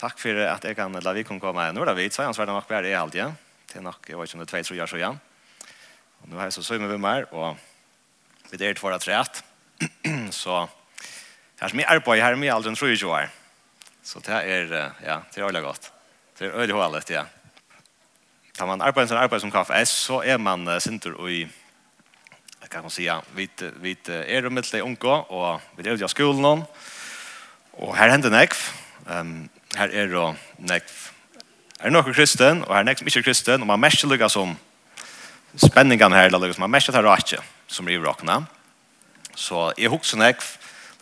Takk 0.00 0.16
for 0.16 0.38
at 0.46 0.64
jeg 0.64 0.76
kan 0.78 0.94
la 0.96 1.12
vi 1.12 1.26
kunne 1.28 1.42
komme 1.42 1.60
her. 1.60 1.74
Nå 1.76 1.82
er 1.84 1.90
det 1.90 1.98
vidt, 1.98 2.14
så 2.16 2.22
er 2.22 2.30
han 2.30 2.36
svært 2.36 2.48
nok 2.48 2.68
bare 2.68 2.86
det 2.86 2.94
alltid. 2.96 3.34
Det 3.68 3.76
er 3.76 3.84
nok, 3.84 4.06
jeg 4.08 4.16
vet 4.16 4.30
ikke 4.30 4.38
om 4.38 4.40
det 4.40 4.46
er 4.46 4.52
tveit, 4.54 4.66
så 4.66 4.76
gjør 4.78 4.88
så 4.88 4.96
igjen. 4.96 5.18
Og 6.22 6.30
nå 6.30 6.38
har 6.40 6.48
jeg 6.48 6.54
så 6.56 6.64
søy 6.64 6.78
med 6.80 6.96
meg, 7.00 7.26
og 7.36 7.58
vi 8.48 8.64
er 8.64 8.78
tvåra 8.78 8.96
treet. 8.98 9.42
så 10.42 10.62
det 11.04 11.66
er 11.66 11.74
så 11.74 11.76
mye 11.76 11.90
arbeid 11.92 12.24
her, 12.24 12.38
mye 12.40 12.54
aldri 12.54 12.72
enn 12.72 12.80
tror 12.80 12.88
jeg 12.88 12.96
ikke 12.96 13.12
var. 13.12 13.28
Så 14.00 14.24
det 14.24 14.40
er, 14.40 14.72
ja, 15.04 15.20
det 15.28 15.42
er 15.42 15.46
øyelig 15.50 15.62
godt. 15.68 15.92
Det 16.38 16.48
er 16.48 16.56
øyelig 16.56 16.80
hålet, 16.80 17.12
ja. 17.12 17.26
Tar 18.56 18.72
man 18.72 18.80
arbeid 18.80 19.12
som 19.12 19.20
arbeid 19.20 19.44
som 19.44 19.52
kaffe 19.52 19.84
S, 19.84 19.92
så 20.08 20.22
er 20.24 20.40
man 20.40 20.64
uh, 20.68 20.80
sinter 20.80 21.12
i, 21.28 21.44
kan 22.72 22.88
man 22.88 22.90
sige, 22.90 23.12
vi, 23.36 23.50
vi 23.84 23.96
er 24.08 24.48
jo 24.48 24.50
middelig 24.50 24.82
unge, 24.82 25.12
og 25.28 25.60
vi 25.76 25.84
er 25.84 25.92
jo 25.92 26.04
i 26.04 26.08
skolen, 26.08 26.64
og 27.72 27.96
her 27.96 28.16
hender 28.16 28.32
nekv. 28.32 28.56
Um, 29.10 29.50
her 29.76 29.92
er 29.92 30.10
det 30.10 30.26
nekv. 30.66 30.96
Her 31.80 31.88
er 31.88 31.94
noen 31.94 32.14
kristen, 32.14 32.64
og 32.66 32.74
her 32.74 32.82
er 32.82 32.88
nekv 32.88 33.02
som 33.02 33.10
ikke 33.10 33.22
er 33.22 33.28
kristen, 33.28 33.62
og 33.62 33.70
man 33.70 33.80
mest 33.80 34.04
lukka 34.04 34.28
som 34.32 34.56
spenningen 35.56 36.14
her, 36.14 36.30
eller 36.30 36.54
man 36.58 36.72
mest 36.72 36.90
tar 36.92 37.06
rake 37.06 37.38
som 37.70 37.86
river 37.86 38.10
råkene. 38.10 38.42
Så 39.38 39.70
jeg 39.78 39.92
husker 39.92 40.20
nekv, 40.20 40.44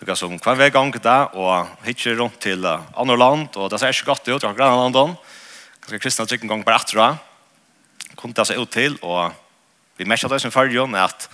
lukka 0.00 0.16
som 0.18 0.36
hver 0.36 0.60
vei 0.60 0.70
gang 0.74 0.92
da, 1.02 1.18
og 1.32 1.70
hittir 1.86 2.18
rundt 2.20 2.40
til 2.44 2.66
andre 2.66 3.18
land, 3.18 3.56
og 3.56 3.70
det 3.72 3.80
ser 3.80 3.94
ikke 3.94 4.12
godt 4.12 4.28
ut, 4.28 4.42
jeg 4.42 4.50
har 4.50 4.58
grann 4.58 4.78
London, 4.78 5.16
ganske 5.82 6.02
kristne 6.04 6.28
trygg 6.28 6.44
en 6.44 6.54
gang 6.54 6.64
bare 6.66 6.82
atra, 6.82 7.10
kom 8.18 8.34
det 8.34 8.46
seg 8.48 8.60
ut 8.60 8.72
til, 8.74 8.98
og 9.02 9.32
vi 9.98 10.06
mest 10.06 10.28
det 10.28 10.42
som 10.42 10.54
fargen, 10.54 10.94
er 10.94 11.08
at 11.08 11.28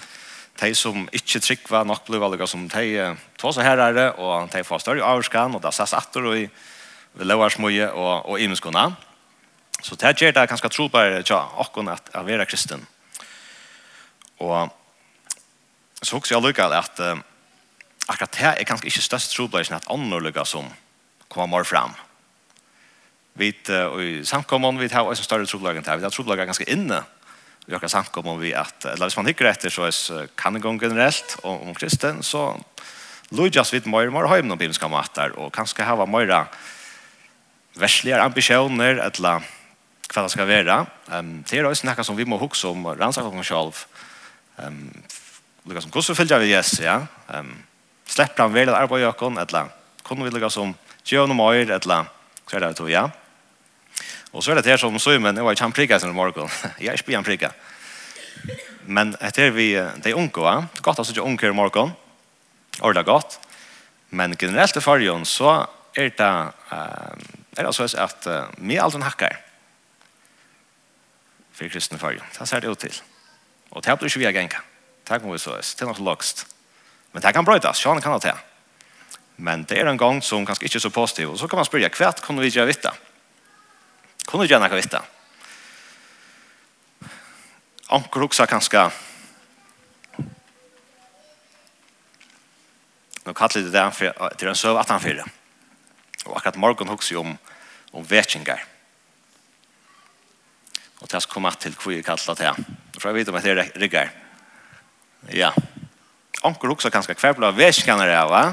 de 0.63 0.71
som 0.79 1.09
ikke 1.13 1.43
trygg 1.43 1.67
var 1.69 1.85
nok 1.85 2.07
blod, 2.07 2.39
som 2.47 2.69
de 2.71 3.11
tog 3.41 3.53
seg 3.57 3.67
herre, 3.67 4.13
og 4.23 4.49
de 4.53 4.63
får 4.65 4.85
større 4.85 5.05
avskan, 5.05 5.57
og 5.59 5.63
det 5.65 5.75
ses 5.75 5.97
etter, 5.99 6.31
og 6.31 6.73
vi 7.15 7.27
lovar 7.27 7.53
smøye 7.55 7.91
og, 7.93 8.29
og 8.29 8.41
imenskona. 8.41 8.89
Så 9.85 9.97
det 10.01 10.15
gjør 10.19 10.33
det 10.35 10.49
ganske 10.49 10.71
tro 10.73 10.89
på 10.89 11.03
ja, 11.03 11.41
akkurat 11.61 12.01
at 12.01 12.11
jeg 12.15 12.27
vera 12.27 12.47
kristen. 12.49 12.87
Og 14.43 14.73
så 16.03 16.17
også 16.17 16.35
jeg 16.35 16.43
lykker 16.43 16.75
at 16.75 17.01
uh, 17.01 17.19
akkurat 18.09 18.39
det 18.39 18.49
er 18.51 18.69
ganske 18.69 18.89
ikke 18.89 19.05
størst 19.05 19.37
tro 19.37 19.47
på 19.47 19.59
at 19.59 19.91
andre 19.91 20.21
lykker 20.21 20.45
som 20.45 20.67
kommer 21.29 21.65
fram. 21.65 21.95
Vi 23.35 23.53
uh, 23.71 24.01
i 24.03 24.25
samkommene 24.25 24.81
vi 24.81 24.89
har 24.93 25.03
også 25.03 25.23
større 25.23 25.47
tro 25.47 25.59
på 25.59 25.71
enn 25.71 25.83
det. 25.83 25.99
Vi 25.99 26.03
har 26.03 26.11
tro 26.11 26.25
bare 26.25 26.47
ganske 26.47 26.71
inne 26.71 27.05
vi 27.67 27.73
har 27.73 27.89
samkommene 27.89 28.41
vi 28.43 28.53
at, 28.53 28.85
eller 28.85 29.09
hvis 29.09 29.17
man 29.17 29.27
hikker 29.31 29.49
etter 29.49 29.73
så 29.73 29.87
er 29.89 30.29
kan 30.37 30.53
det 30.53 30.61
gå 30.63 30.73
generelt 30.81 31.39
om, 31.43 31.69
om 31.69 31.75
kristen, 31.75 32.23
så 32.23 32.53
Lujas 33.33 33.73
vid 33.73 33.87
mer 33.87 34.11
mer 34.11 34.29
hem 34.29 34.49
någon 34.49 34.59
bibelska 34.59 34.89
matar 34.89 35.31
och 35.39 35.55
kanske 35.55 35.83
hava 35.83 36.07
mera 36.07 36.47
verslige 37.79 38.21
ambisjoner 38.23 39.01
eller 39.03 39.45
hva 40.15 40.23
det 40.23 40.33
skal 40.33 40.49
være. 40.49 40.79
Um, 41.11 41.37
det 41.49 41.59
er 41.59 41.67
også 41.67 41.89
noe 41.89 42.07
som 42.07 42.17
vi 42.19 42.27
må 42.29 42.39
huske 42.39 42.71
om 42.71 42.87
rannsaka 42.87 43.31
oss 43.31 43.51
selv. 43.51 43.85
Um, 44.63 44.91
lukka 45.67 45.83
som 45.83 45.91
hvordan 45.91 46.19
følger 46.21 46.43
vi 46.45 46.53
Jesus, 46.53 46.81
ja? 46.85 47.01
Um, 47.35 47.57
Slipper 48.07 48.45
han 48.45 48.55
vel 48.55 48.69
at 48.69 48.83
arbeid 48.83 49.03
i 49.03 49.09
åkken, 49.09 49.39
eller 49.41 49.71
kunne 50.05 50.27
vi 50.27 50.31
lukka 50.35 50.51
som 50.53 50.75
gjøvn 51.09 51.33
noe 51.33 51.39
mer, 51.41 51.71
eller 51.79 52.11
hva 52.45 52.59
er 52.59 52.67
det 52.67 52.75
to, 52.79 52.89
ja? 52.91 53.09
Og 54.35 54.43
så 54.43 54.53
er 54.53 54.61
det 54.61 54.69
her 54.69 54.81
som 54.83 54.99
så, 54.99 55.17
men 55.23 55.37
jeg 55.37 55.47
var 55.47 55.57
ikke 55.57 55.65
han 55.65 55.75
prikket 55.75 56.03
sin 56.03 56.15
morgen. 56.15 56.51
jeg 56.83 56.93
er 56.93 57.01
ikke 57.01 57.17
han 57.17 57.27
prikket. 57.27 57.55
Men 58.85 59.15
etter 59.25 59.55
vi, 59.55 59.73
det 59.75 60.13
er 60.13 60.19
unge, 60.21 60.45
ja? 60.45 60.61
Det 60.69 60.83
er 60.83 60.87
Godt 60.91 61.01
at 61.01 61.09
så 61.09 61.15
ikke 61.15 61.27
unge 61.27 61.49
i 61.49 61.57
morgen. 61.57 61.95
Ordet 62.83 63.01
er 63.01 63.09
godt. 63.09 63.39
Men 64.11 64.37
generelt 64.37 64.77
i 64.77 64.83
fargen 64.83 65.25
så 65.27 65.65
er 65.97 66.11
det 66.19 66.33
uh, 66.71 67.44
er 67.57 67.67
altså 67.67 67.87
at 67.99 68.27
uh, 68.27 68.51
med 68.59 68.81
alt 68.83 68.95
den 68.97 69.03
hakkar 69.03 69.37
for 71.55 71.71
kristne 71.71 71.99
farge. 71.99 72.23
Det 72.39 72.49
ser 72.49 72.61
det 72.61 72.71
ut 72.71 72.79
til. 72.79 73.03
Og 73.71 73.85
det 73.85 73.99
blir 73.99 74.11
ikke 74.11 74.23
vi 74.25 74.33
genka. 74.33 74.63
Det 75.09 75.21
kan 75.21 75.33
vi 75.33 75.39
så 75.39 75.59
oss. 75.59 75.75
Det 75.75 75.83
er 75.83 75.93
nok 75.93 76.03
lagst. 76.03 76.47
Men 77.13 77.23
det 77.23 77.35
kan 77.35 77.45
brøytas. 77.45 77.79
Sjån 77.79 78.03
kan 78.03 78.19
det. 78.21 78.35
Men 79.37 79.65
det 79.65 79.79
er 79.79 79.87
en 79.91 79.99
gang 79.99 80.23
som 80.23 80.47
kanskje 80.47 80.67
ikke 80.67 80.79
er 80.79 80.87
så 80.87 80.91
positiv. 80.91 81.31
Og 81.31 81.39
så 81.39 81.49
kan 81.49 81.59
man 81.59 81.67
spørre, 81.67 81.91
hva 81.91 82.13
kunne 82.23 82.43
vi 82.43 82.51
gjøre 82.51 82.71
vitt? 82.71 82.87
Kunne 84.27 84.45
vi 84.45 84.51
gjøre 84.51 84.67
noe 84.67 84.79
vitt? 84.79 84.95
Anker 87.95 88.27
også 88.27 88.47
kanskje 88.51 88.89
Nå 93.25 93.33
kallar 93.33 93.63
det 93.63 93.71
det 93.73 93.91
för 93.91 94.05
det 94.39 94.43
är 94.43 94.49
en 94.49 94.55
söv 94.55 94.77
att 94.77 94.89
han 94.89 95.01
fyra. 95.01 95.25
Og 96.25 96.37
akkurat 96.37 96.57
morgen 96.61 96.89
hukser 96.89 97.21
om, 97.21 97.35
om 97.93 98.07
vetjengar. 98.09 98.63
Og 101.01 101.09
til 101.09 101.19
jeg 101.19 101.25
skal 101.27 101.35
komme 101.35 101.53
til 101.61 101.75
hva 101.77 101.93
jeg 101.93 102.05
kallet 102.07 102.39
det 102.39 102.47
her. 102.49 102.61
Jeg 102.95 103.01
tror 103.01 103.11
jeg 103.11 103.19
vet 103.19 103.33
om 103.33 103.39
at 103.39 103.45
det 103.45 103.55
er 103.55 103.73
riggar. 103.81 104.13
Ja. 105.33 105.51
Anker 106.45 106.73
hukser 106.73 106.93
kanskje 106.93 107.17
hver 107.19 107.37
blå 107.37 107.51
vetjengar 107.57 108.09
er, 108.09 108.29
va? 108.31 108.45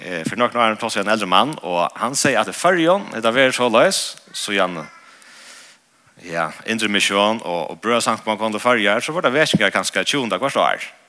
Eh, 0.00 0.24
for 0.26 0.36
noen 0.36 0.56
år 0.58 0.74
er 0.74 1.00
en 1.00 1.12
eldre 1.14 1.30
mann, 1.30 1.54
og 1.62 1.88
han 1.96 2.16
sier 2.18 2.40
at 2.40 2.50
i 2.50 2.56
fyrjon, 2.56 3.06
det 3.14 3.24
er 3.24 3.36
vært 3.36 3.54
så 3.54 3.68
løs, 3.70 4.02
så 4.32 4.52
gjerne 4.52 4.88
ja, 6.24 6.50
indre 6.66 6.88
misjon 6.88 7.40
og, 7.44 7.70
og 7.70 7.80
brød 7.80 8.02
sankt 8.02 8.26
man 8.26 8.38
kom 8.38 8.52
til 8.52 8.62
fyrjar, 8.62 9.00
så 9.00 9.12
var 9.12 9.26
det 9.26 9.34
vetjengar 9.34 9.72
kanskje 9.74 10.04
tjunda 10.04 10.40
hver 10.42 10.58
år. 10.58 10.82
Ja 10.82 11.03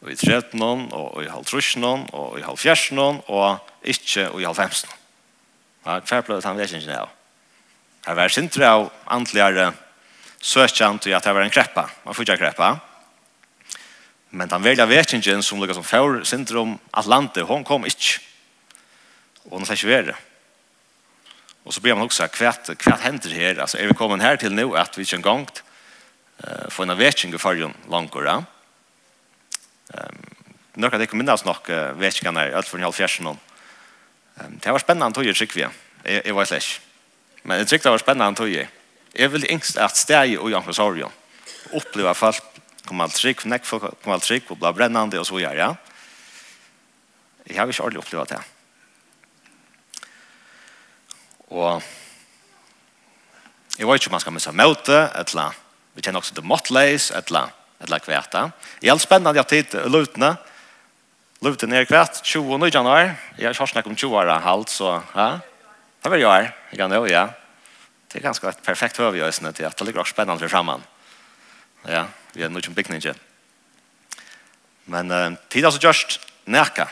og 0.00 0.12
i 0.12 0.16
tretnon, 0.16 0.86
og 0.96 1.20
i 1.24 1.28
halvtrusjnon, 1.28 2.06
og 2.16 2.38
i 2.40 2.44
halvfjersnon, 2.44 3.20
og 3.28 3.60
ikke 3.84 4.30
og 4.30 4.40
i 4.40 4.46
halvfemsnon. 4.48 4.96
Ja, 5.86 5.98
hver 6.00 6.24
det 6.28 6.44
han 6.44 6.60
vet 6.60 6.72
ikke 6.76 6.96
av. 6.96 7.10
Her 8.06 8.16
var 8.16 8.32
sintre 8.32 8.68
av 8.68 8.86
antligare 9.12 9.70
søkjant 10.40 11.08
i 11.08 11.12
at 11.16 11.26
her 11.28 11.36
var 11.36 11.44
en 11.44 11.52
kreppa, 11.52 11.84
man 12.04 12.16
får 12.16 12.28
ikke 12.28 12.40
kreppa. 12.46 12.70
Men 14.30 14.48
den 14.48 14.64
velja 14.64 14.86
vekingen 14.86 15.42
som 15.42 15.60
lukka 15.60 15.74
som 15.76 15.84
fjord 15.84 16.22
sintre 16.28 16.60
om 16.62 16.76
Atlantet, 16.96 17.44
hon 17.48 17.64
kom 17.66 17.84
ikkje. 17.88 18.20
Og 19.48 19.58
hon 19.58 19.66
sier 19.66 19.76
ikke 19.76 19.90
være. 19.90 20.14
Og 21.66 21.74
så 21.74 21.82
blir 21.82 21.96
man 21.96 22.06
også 22.06 22.28
hva, 22.38 22.52
hva 22.54 22.96
hender 23.02 23.34
her? 23.34 23.58
Altså, 23.60 23.78
er 23.78 23.90
vi 23.90 23.98
kommet 23.98 24.22
her 24.24 24.38
til 24.40 24.54
nå 24.54 24.70
at 24.78 24.96
vi 24.96 25.04
ikke 25.04 25.18
en 25.18 25.26
gang 25.26 25.44
uh, 25.50 26.70
får 26.72 26.86
en 26.86 26.96
veking 26.96 27.34
i 27.34 27.42
fargen 27.42 27.74
langt, 27.90 28.16
ja? 28.24 28.38
Några 30.74 30.94
av 30.96 31.00
det 31.00 31.06
kommer 31.06 31.24
minnas 31.24 31.46
alt 31.46 32.68
for 32.68 32.78
en 32.78 32.82
halv 32.82 32.92
fjersen 32.92 33.26
halvfjärsen. 33.26 33.38
Det 34.60 34.70
var 34.70 34.78
spennende 34.78 35.14
tog 35.14 35.26
jag 35.26 35.36
tycker 35.36 35.70
Jeg 36.04 36.26
Jag 36.26 36.34
var 36.34 36.44
slik. 36.44 36.80
Men 37.42 37.58
jeg 37.58 37.68
tyckte 37.68 37.88
det 37.88 37.90
var 37.90 37.98
spennende 37.98 38.36
tog 38.36 38.48
jag. 38.48 38.68
Jag 39.12 39.28
vill 39.28 39.50
ängst 39.50 39.76
att 39.76 39.96
stäga 39.96 40.40
och 40.40 40.50
jag 40.50 40.74
sorg. 40.74 41.04
Uppleva 41.72 42.14
folk 42.14 42.42
kommer 42.84 43.04
allt 43.04 43.14
trygg, 43.14 43.46
nek 43.46 43.66
folk 43.66 43.82
kommer 44.02 44.14
allt 44.14 44.24
trygg 44.24 44.42
og 44.50 44.58
blir 44.58 44.72
brennande 44.72 45.18
og 45.18 45.26
så 45.26 45.38
gjør 45.38 45.56
Ja? 45.56 45.74
Jeg 47.46 47.58
har 47.58 47.68
ikke 47.68 47.82
ordentlig 47.82 48.02
upplevt 48.04 48.28
det. 48.28 48.40
Og 51.50 51.82
jeg 53.78 53.86
vet 53.88 53.94
ikke 53.94 54.10
om 54.10 54.12
man 54.12 54.20
skal 54.20 54.32
missa 54.32 54.52
møte, 54.52 54.98
etla, 55.18 55.50
vi 55.94 56.02
kjenner 56.02 56.20
også 56.20 56.34
det 56.36 56.44
måttleis, 56.44 57.10
etla, 57.16 57.48
eller 57.80 57.98
kväta. 57.98 58.50
Det 58.80 58.88
är 58.88 58.92
allt 58.92 59.02
spännande 59.02 59.40
att 59.40 59.48
titta 59.48 59.84
och 59.84 59.90
lutna. 59.90 60.36
Luten 61.40 61.72
är 61.72 61.84
kvätt 61.84 62.20
20 62.24 62.68
januari. 62.68 63.10
Jeg 63.36 63.54
har 63.58 63.66
snakket 63.66 63.90
om 63.90 63.96
20 63.96 64.16
år 64.16 64.26
halvt, 64.26 64.68
så 64.68 65.02
ja. 65.14 65.40
Det 66.02 66.08
vill 66.08 66.20
jag. 66.20 66.52
jeg 66.70 66.78
kan 66.78 66.92
jo, 66.92 67.06
ja. 67.06 67.28
Det 68.12 68.18
er 68.18 68.22
ganske 68.22 68.48
et 68.48 68.62
perfekt 68.62 68.98
övergörelse 69.00 69.52
til 69.52 69.64
at 69.64 69.78
det 69.78 69.86
ligger 69.86 70.00
også 70.00 70.10
spennende 70.10 70.40
for 70.40 70.48
framman. 70.48 70.82
Ja, 71.88 72.04
vi 72.32 72.42
är 72.42 72.48
nog 72.48 72.66
en 72.66 72.74
big 72.74 72.90
ninja. 72.90 73.14
Men 74.84 75.10
uh, 75.10 75.36
tid 75.48 75.64
er 75.64 75.70
så 75.70 75.78
gjørst 75.78 76.20
näka. 76.46 76.86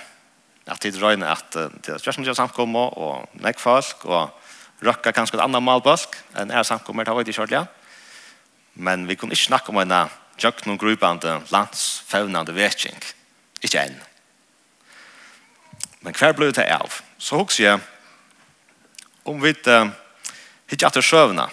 At 0.67 0.81
tid 0.81 0.97
röjna 1.03 1.33
att 1.33 1.51
det 1.51 1.89
är 1.89 2.01
just 2.07 2.19
en 2.19 2.35
samkomma 2.35 2.79
og 2.79 3.29
nekk 3.33 3.59
folk 3.59 4.05
og 4.05 4.31
rökka 4.83 5.13
kanskje 5.13 5.37
et 5.37 5.45
annet 5.45 5.63
malbask 5.63 6.17
enn 6.37 6.51
er 6.51 6.63
samkommer 6.63 7.05
det 7.05 7.13
har 7.13 7.21
ikke 7.21 7.33
kjørt, 7.33 7.51
ja. 7.51 7.67
Men 8.75 9.09
vi 9.09 9.17
kunne 9.17 9.33
ikke 9.33 9.49
snakke 9.49 9.69
om 9.69 9.79
en 9.79 10.09
tjøkken 10.39 10.79
grupande 10.79 11.41
landsfevnande 11.53 12.55
vetsing. 12.57 12.99
Ikke 13.63 13.83
enn. 13.83 13.97
Men 16.07 16.15
hver 16.15 16.35
ble 16.39 16.53
det 16.55 16.69
av? 16.71 17.01
Så 17.19 17.41
hos 17.43 17.59
jeg 17.61 17.81
om 19.29 19.43
vi 19.43 19.53
uh, 19.67 19.91
ikke 20.71 20.87
etter 20.89 21.05
søvna 21.05 21.49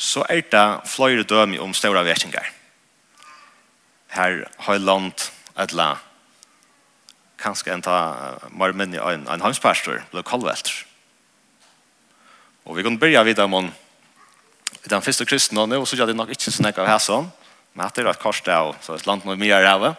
så 0.00 0.24
er 0.32 0.40
det 0.48 0.88
flere 0.88 1.26
dømi 1.28 1.58
om 1.60 1.74
større 1.76 2.04
vetsninger. 2.06 2.46
Her 4.16 4.46
har 4.64 4.78
jeg 4.78 4.82
land 4.82 5.26
et 5.60 5.74
la 5.76 5.90
kanskje 7.40 7.72
en 7.72 7.84
ta 7.84 7.98
mer 8.48 8.72
marmenn 8.72 8.96
en, 8.96 9.26
en 9.28 9.44
hansparstor 9.44 10.02
ble 10.12 10.24
kallvelter. 10.26 10.72
Og 12.68 12.76
vi 12.76 12.84
kan 12.84 12.98
begynne 13.00 13.24
videre 13.28 13.48
om 13.48 13.70
i 14.84 14.88
den 14.88 15.02
første 15.04 15.26
kristne, 15.28 15.66
og 15.76 15.88
så 15.88 15.98
gjør 15.98 16.10
det 16.10 16.16
nok 16.16 16.32
ikke 16.32 16.52
sånn 16.52 16.70
jeg 16.70 16.76
har 16.88 17.02
sånn, 17.02 17.28
men 17.74 17.86
etter 17.86 18.08
at 18.10 18.20
korset 18.20 18.48
er 18.48 18.72
så 18.84 18.96
et 18.96 19.06
land 19.06 19.26
noe 19.26 19.38
mye 19.38 19.56
er 19.56 19.68
av. 19.68 19.90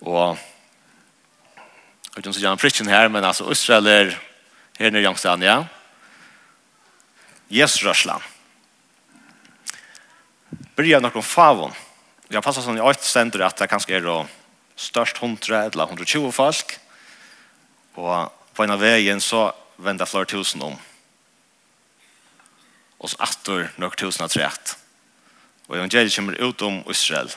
Og 0.00 0.38
jeg 2.10 2.16
vet 2.16 2.24
ikke 2.24 2.32
om 2.32 2.40
jeg 2.40 2.50
har 2.50 2.60
prikken 2.60 2.90
her, 2.90 3.08
men 3.12 3.24
altså 3.24 3.46
Israel 3.52 3.86
er 3.86 4.16
her 4.80 4.90
nere 4.90 5.04
i 5.04 5.06
Jangstein, 5.06 5.44
ja. 5.44 5.60
Jesus 7.50 7.84
Røsland. 7.84 8.22
Byrja 10.76 11.00
nok 11.02 11.18
om 11.20 11.26
favon. 11.26 11.74
Jeg 12.30 12.42
passer 12.42 12.64
sånn 12.64 12.78
i 12.78 12.84
alt 12.84 13.02
stender 13.04 13.42
at 13.44 13.58
det 13.58 13.68
kanskje 13.70 13.98
er 13.98 14.06
størst 14.80 15.18
100 15.20 15.66
eller 15.66 15.90
120 15.90 16.30
folk. 16.32 16.76
Og 17.98 18.30
på 18.54 18.64
en 18.64 18.74
av 18.74 18.80
veien 18.80 19.20
så 19.20 19.50
vender 19.82 20.08
flere 20.08 20.30
tusen 20.30 20.62
om 20.64 20.78
og 23.00 23.10
så 23.10 23.20
atter 23.24 23.70
nok 23.80 23.96
tusen 23.96 24.24
av 24.26 24.32
trett. 24.32 24.74
Og 25.68 25.78
evangeliet 25.78 26.14
kommer 26.14 26.36
ut 26.40 26.62
om 26.66 26.82
Israel. 26.90 27.30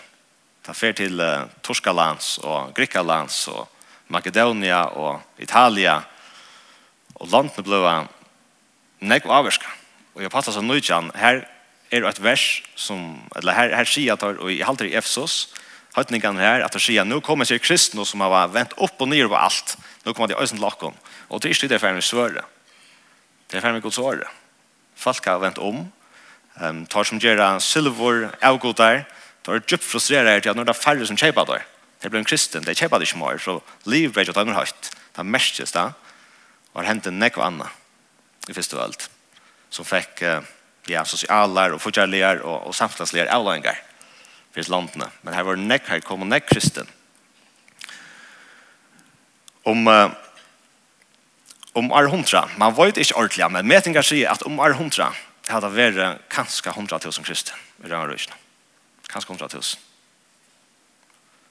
Ta 0.63 0.75
fer 0.75 0.95
til 0.98 1.19
uh, 1.19 1.48
Torskalands 1.63 2.38
og 2.44 2.74
Grikalands 2.75 3.45
og 3.51 3.68
Makedonia 4.12 4.86
og 5.00 5.42
Italia 5.42 6.01
og 7.19 7.30
landene 7.31 7.63
ble 7.63 7.94
nekk 9.07 9.27
og 9.30 9.38
avverska. 9.39 9.69
Og 10.13 10.24
jeg 10.24 10.31
passer 10.33 10.56
så 10.56 10.62
nøytjan, 10.63 11.12
her 11.18 11.44
er 11.94 12.07
et 12.10 12.21
vers 12.24 12.45
som, 12.75 13.21
eller 13.38 13.56
her, 13.56 13.74
her 13.77 13.89
sier 13.89 14.15
at, 14.15 14.24
og 14.24 14.50
jeg 14.51 14.65
halter 14.65 14.89
i 14.89 14.95
Efsos, 14.98 15.54
høytningene 15.95 16.42
her, 16.42 16.63
at 16.65 16.74
det 16.74 16.81
sier, 16.81 17.06
nå 17.06 17.19
kommer 17.25 17.48
seg 17.48 17.62
kristne 17.62 18.06
som 18.07 18.24
har 18.25 18.50
vent 18.54 18.74
opp 18.81 19.01
og 19.01 19.10
ned 19.10 19.30
på 19.30 19.38
alt. 19.38 19.75
Nå 20.04 20.13
kommer 20.13 20.31
de 20.31 20.39
øyne 20.39 20.56
til 20.56 20.63
lakken. 20.63 20.95
Og 21.30 21.42
det 21.42 21.51
er 21.51 21.56
ikke 21.56 21.69
det 21.69 21.77
er 21.77 21.83
ferdig 21.83 22.01
med 22.01 22.07
svøre. 22.07 22.45
Det 23.48 23.57
er 23.57 23.63
ferdig 23.63 23.80
med 23.80 23.86
Guds 23.86 24.01
året. 24.01 24.42
Folk 24.95 25.25
har 25.25 25.41
vent 25.43 25.59
om. 25.61 25.83
Um, 26.61 26.85
tar 26.85 27.07
som 27.09 27.19
gjør 27.19 27.59
silver, 27.59 28.29
avgodar. 28.41 29.05
Tar 29.43 29.61
djupt 29.67 29.83
frustrerere 29.83 30.41
til 30.41 30.53
at 30.53 30.55
når 30.55 30.69
det 30.69 30.75
er 30.75 30.81
færre 30.81 31.05
som 31.05 31.17
kjøper 31.17 31.47
der. 31.49 31.65
Det 32.03 32.11
blir 32.11 32.19
en 32.19 32.27
kristen, 32.27 32.63
det 32.63 32.75
kjøper 32.77 32.99
det 32.99 33.07
ikke 33.07 33.19
mer. 33.21 33.37
Så 33.39 33.59
liv 33.85 34.11
er 34.11 34.25
ikke 34.25 34.35
at 34.35 34.45
de 34.45 34.51
har 34.53 34.65
høyt. 34.65 34.89
Det 35.15 35.23
er 35.23 35.29
mest 35.29 35.59
det. 35.59 35.85
Og 36.73 36.81
har 36.81 36.89
hentet 36.89 37.13
nekva 37.13 37.47
anna 37.47 37.69
i 38.49 38.53
første 38.53 38.77
veld. 38.77 39.07
Som 39.73 39.87
fikk 39.87 40.23
uh, 40.27 40.43
ja, 40.89 41.05
sosialer 41.07 41.73
og 41.73 41.81
fortjærligere 41.81 42.43
og, 42.43 42.67
og 42.67 42.75
samfunnsligere 42.75 43.31
avløyngar 43.31 43.79
for 44.53 44.69
landene. 44.69 45.09
Men 45.23 45.33
her 45.33 45.47
var 45.47 45.59
nekk, 45.59 45.87
her 45.89 46.03
kom 46.05 46.27
nekk 46.27 46.49
kristen. 46.51 46.89
Om 49.65 49.87
uh, 49.87 50.11
om 51.73 51.91
år 51.91 52.09
hundra. 52.09 52.47
Man 52.57 52.75
vet 52.77 52.97
ikke 53.01 53.17
ordentlig, 53.17 53.51
men 53.51 53.67
metingar 53.67 54.05
sier 54.05 54.31
at 54.31 54.45
om 54.45 54.59
år 54.61 54.77
hundra 54.77 55.11
hadde 55.49 55.71
vært 55.73 56.21
kanskje 56.31 56.73
hundra 56.75 56.99
tusen 57.01 57.25
kristen 57.25 57.57
i 57.83 57.89
Rønnerøysene. 57.89 58.37
Kanskje 59.09 59.33
hundra 59.33 59.49
tusen. 59.51 59.81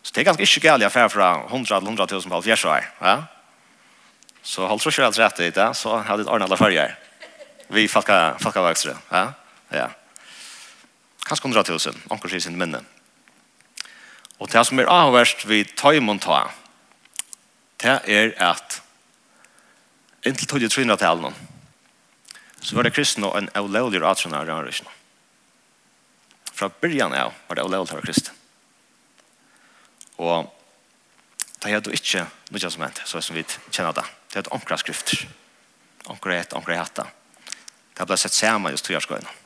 Så 0.03 0.15
det 0.15 0.23
er 0.23 0.31
ganske 0.33 0.43
ikke 0.43 0.65
gærlig 0.67 0.87
affær 0.89 1.11
fra 1.13 1.29
hundra 1.51 1.79
til 1.79 1.93
hundra 1.93 2.07
tusen 2.11 2.31
på 2.31 2.39
halvfjerds 2.39 2.65
år. 2.65 2.87
Ja? 3.03 3.17
Så 4.43 4.67
holdt 4.67 4.87
ikke 4.87 5.05
alt 5.07 5.19
rett 5.19 5.41
i 5.41 5.51
det, 5.55 5.69
så 5.79 6.01
hadde 6.03 6.25
det 6.25 6.33
ordnet 6.33 6.49
alle 6.49 6.59
farger. 6.59 6.97
Vi 7.73 7.87
falka, 7.89 8.35
falka 8.43 8.65
vaksere. 8.65 8.97
Ja? 9.13 9.27
Ja. 9.71 9.89
Kanskje 11.27 11.47
hundra 11.47 11.63
tusen, 11.63 12.03
omkring 12.11 12.35
sier 12.35 12.49
sin 12.49 12.59
minne. 12.59 12.83
Og 14.43 14.51
det 14.51 14.65
som 14.67 14.81
er 14.83 14.91
avhverst 14.91 15.47
vi 15.47 15.63
tar 15.65 15.95
imot 15.95 16.25
ta, 16.25 16.49
det 17.83 18.01
er 18.11 18.35
at 18.43 18.81
inntil 20.27 20.49
tog 20.49 20.63
jeg 20.63 20.71
trinna 20.73 20.97
til 20.99 21.23
noen, 21.23 21.37
så 22.63 22.77
var 22.77 22.87
det 22.87 22.95
kristne 22.95 23.27
og 23.27 23.39
en 23.39 23.51
avlevlig 23.59 24.03
ratsjon 24.03 24.35
av 24.39 24.47
rannrysene. 24.47 24.91
Fra 26.53 26.69
byrjan 26.71 27.15
av 27.17 27.33
var 27.49 27.59
det 27.59 27.65
avlevlig 27.65 27.97
av 27.97 28.05
kristne. 28.05 28.35
Og 30.23 30.51
det 31.63 31.71
er 31.71 31.79
jo 31.79 31.95
ikke 31.95 32.27
noe 32.53 32.71
som 32.71 32.85
hent, 32.85 33.03
så 33.07 33.23
som 33.23 33.37
vi 33.37 33.45
kjenner 33.71 33.95
det. 33.97 34.05
Det 34.31 34.39
er 34.39 34.45
et 34.45 34.55
omkra 34.55 34.79
skrifter. 34.79 35.25
Omkra 36.11 36.37
et, 36.39 36.55
omkra 36.59 36.79
hatta. 36.79 37.07
Det 37.95 38.07
ble 38.07 38.19
sett 38.19 38.35
sammen 38.35 38.75
just 38.75 38.87
togjarskøyene. 38.87 39.39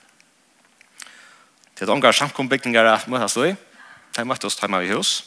Det 1.76 1.84
er 1.84 1.88
et 1.88 1.92
omkra 1.92 2.12
samkombygninger 2.16 2.88
at 2.88 3.08
møttes 3.12 3.36
i. 3.44 3.52
Det 4.12 4.22
er 4.22 4.28
møttes 4.28 4.56
hjemme 4.60 4.80
i 4.84 4.92
hus. 4.92 5.18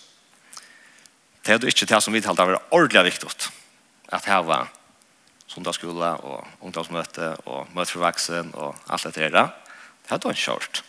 Det 1.45 1.53
er 1.53 1.61
jo 1.61 1.69
ikke 1.69 1.87
det 1.89 2.01
som 2.03 2.13
vi 2.13 2.21
talte 2.21 2.45
av 2.45 2.53
er 2.53 2.73
ordentlig 2.73 3.11
viktig 3.11 3.51
at 4.09 4.25
her 4.25 4.41
var 4.45 4.69
sundagsskola 5.49 6.13
og 6.21 6.47
ungdomsmøte 6.61 7.33
og 7.49 7.69
møte 7.73 7.95
for 7.95 8.05
vaksen 8.05 8.51
og 8.53 8.77
alt 8.89 9.09
det 9.15 9.31
der. 9.33 9.53
Det 10.03 10.13
hadde 10.13 10.29
en 10.29 10.43
kjørt. 10.45 10.83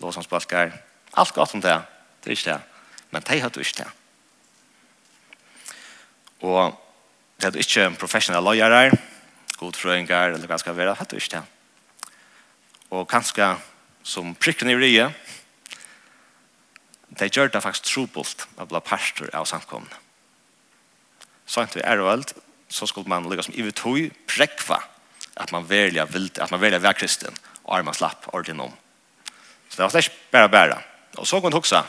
Låsamsbalkar, 0.00 0.72
Alt 1.16 1.32
godt 1.32 1.54
om 1.54 1.62
det. 1.64 1.80
Det 2.20 2.30
er 2.30 2.36
ikke 2.36 2.50
det. 2.50 2.60
Men 3.10 3.22
det 3.22 3.40
hadde 3.40 3.60
ikke 3.60 3.82
det. 3.82 3.90
Og 6.44 6.74
det 7.36 7.44
hadde 7.44 7.58
ikke 7.58 7.90
professionelle 8.00 8.44
løyere, 8.44 8.90
godfrøyngar 9.56 10.34
eller 10.34 10.46
hva 10.46 10.58
det 10.58 10.64
skal 10.64 10.76
være, 10.76 10.94
hatt 10.94 11.10
det 11.10 11.22
ikke 11.22 11.38
det. 11.38 11.44
Og 12.90 13.08
kanskje 13.08 13.54
som 14.04 14.34
prikken 14.34 14.70
i 14.70 14.76
rige, 14.76 15.08
det 17.18 17.32
gjør 17.32 17.48
det 17.48 17.62
faktisk 17.64 17.88
trobult 17.88 18.44
å 18.60 18.66
bli 18.68 18.82
parter 18.84 19.32
av 19.32 19.48
samkomne. 19.48 20.02
Sånn 21.46 21.64
at 21.64 21.76
vi 21.78 21.84
er 21.86 22.02
og 22.02 22.12
alt, 22.12 22.34
så 22.68 22.86
skulle 22.86 23.08
man 23.08 23.30
lyckas 23.30 23.46
som 23.46 23.54
i 23.54 23.72
tog 23.72 24.10
at 24.26 24.80
att 25.34 25.50
man 25.52 25.66
välja 25.66 26.04
vilt 26.04 26.38
att 26.38 26.50
man 26.50 26.60
välja 26.60 26.78
vara 26.78 26.92
kristen 26.92 27.34
och 27.62 27.84
man 27.84 27.94
slapp 27.94 28.34
ordin 28.34 28.60
om. 28.60 28.72
Så 29.68 29.76
det 29.76 29.82
var 29.82 29.90
slash 29.90 30.10
bara 30.30 30.48
bara. 30.48 30.78
Och 31.16 31.28
så 31.28 31.40
kan 31.40 31.50
du 31.50 31.56
också 31.56 31.84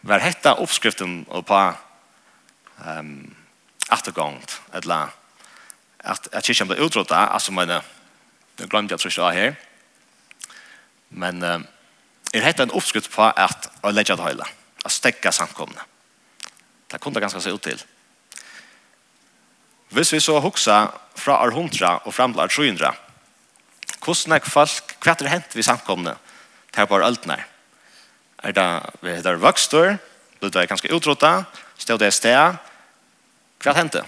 var 0.00 0.18
hetta 0.18 0.54
uppskriften 0.54 1.24
och 1.24 1.46
på 1.46 1.74
ehm 2.84 2.98
um, 2.98 3.34
återgångt 3.92 4.60
att 4.70 4.84
la 4.84 5.08
att 5.98 6.34
att 6.34 6.44
kyrkan 6.44 6.66
blev 6.66 6.78
utrota 6.78 7.16
alltså 7.16 7.52
men 7.52 7.68
jag 8.56 8.68
glömde 8.68 8.92
tror 8.98 9.10
trycka 9.10 9.30
här. 9.30 9.54
Men 11.08 11.42
um, 11.42 11.66
er 12.32 12.40
hetta 12.40 12.62
en 12.62 12.70
uppskrift 12.70 13.12
på 13.12 13.22
att 13.22 13.94
lägga 13.94 14.16
det 14.16 14.22
hela. 14.22 14.46
Att 14.84 14.92
stäcka 14.92 15.32
samkomna. 15.32 15.82
Det 16.86 16.98
kunde 16.98 17.20
ganska 17.20 17.40
se 17.40 17.50
ut 17.50 17.62
till. 17.62 17.82
Hvis 19.90 20.12
vi 20.14 20.20
så 20.22 20.38
hoksa 20.38 20.84
fra 21.18 21.40
år 21.42 21.50
100 21.50 22.06
og 22.06 22.14
fram 22.14 22.32
til 22.32 22.42
år 22.44 22.52
300, 22.54 22.92
hvordan 24.00 24.36
er 24.36 24.46
folk, 24.46 24.94
hva 25.02 25.16
er 25.18 25.32
hent 25.32 25.56
vi 25.56 25.66
samkomne 25.66 26.14
til 26.72 26.86
på 26.86 27.00
øldene? 27.02 27.40
Er 28.42 28.54
det 28.56 28.68
vi 29.02 29.16
heter 29.16 29.40
vokster, 29.42 29.98
blir 30.40 30.54
det 30.54 30.68
ganske 30.70 30.92
utrota, 30.94 31.44
stod 31.76 31.98
det 32.00 32.14
sted, 32.14 32.56
hva 33.60 33.74
hent 33.76 33.98
det? 33.98 34.06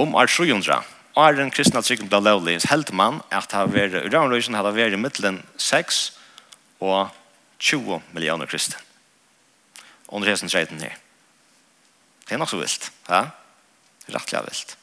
Om 0.00 0.14
år 0.14 0.32
og 1.14 1.28
er 1.28 1.36
den 1.36 1.52
kristna 1.54 1.78
tryggen 1.82 2.08
ble 2.10 2.18
lovlig, 2.24 2.58
held 2.66 2.90
man 2.90 3.20
at 3.30 3.46
det 3.46 3.54
har 3.60 3.70
vært, 3.70 3.94
i 3.94 4.10
røvnløysen 4.10 4.56
har 4.58 4.66
vært 4.66 4.96
i 4.96 4.98
middelen 4.98 5.44
6 5.62 6.00
og 6.82 7.12
20 7.60 8.00
millioner 8.10 8.50
kristne. 8.50 8.80
Under 10.08 10.28
hesten 10.28 10.50
13 10.50 10.80
her. 10.82 11.03
Det 12.24 12.34
er 12.34 12.40
nok 12.40 12.50
så 12.50 12.60
vilt. 12.60 12.90
Ja? 13.08 13.26
Rettelig 14.08 14.42
vilt. 14.48 14.76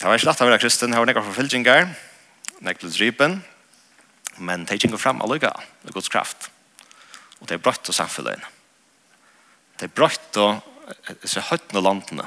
Det 0.00 0.08
var 0.08 0.16
ikke 0.16 0.30
lett 0.30 0.40
å 0.40 0.48
være 0.48 0.60
kristen. 0.62 0.92
Det 0.92 1.00
var 1.00 1.08
nekka 1.08 1.24
forfølgjengar, 1.26 1.90
nekka 2.64 2.86
til 2.86 2.94
drypen, 2.94 3.40
men 4.40 4.64
det 4.64 4.78
gikk 4.80 4.96
fram 5.00 5.20
av 5.20 5.28
lykka, 5.28 5.52
med 5.84 5.92
Guds 5.92 6.08
kraft. 6.12 6.48
Og 7.40 7.48
det 7.48 7.58
er 7.58 7.64
brøtt 7.64 7.88
og 7.88 7.96
samfunnet. 7.96 8.46
Det 9.76 9.88
er 9.88 9.94
brøtt 9.96 10.36
og 10.40 10.60
så 11.28 11.44
høytene 11.50 11.84
landene. 11.84 12.26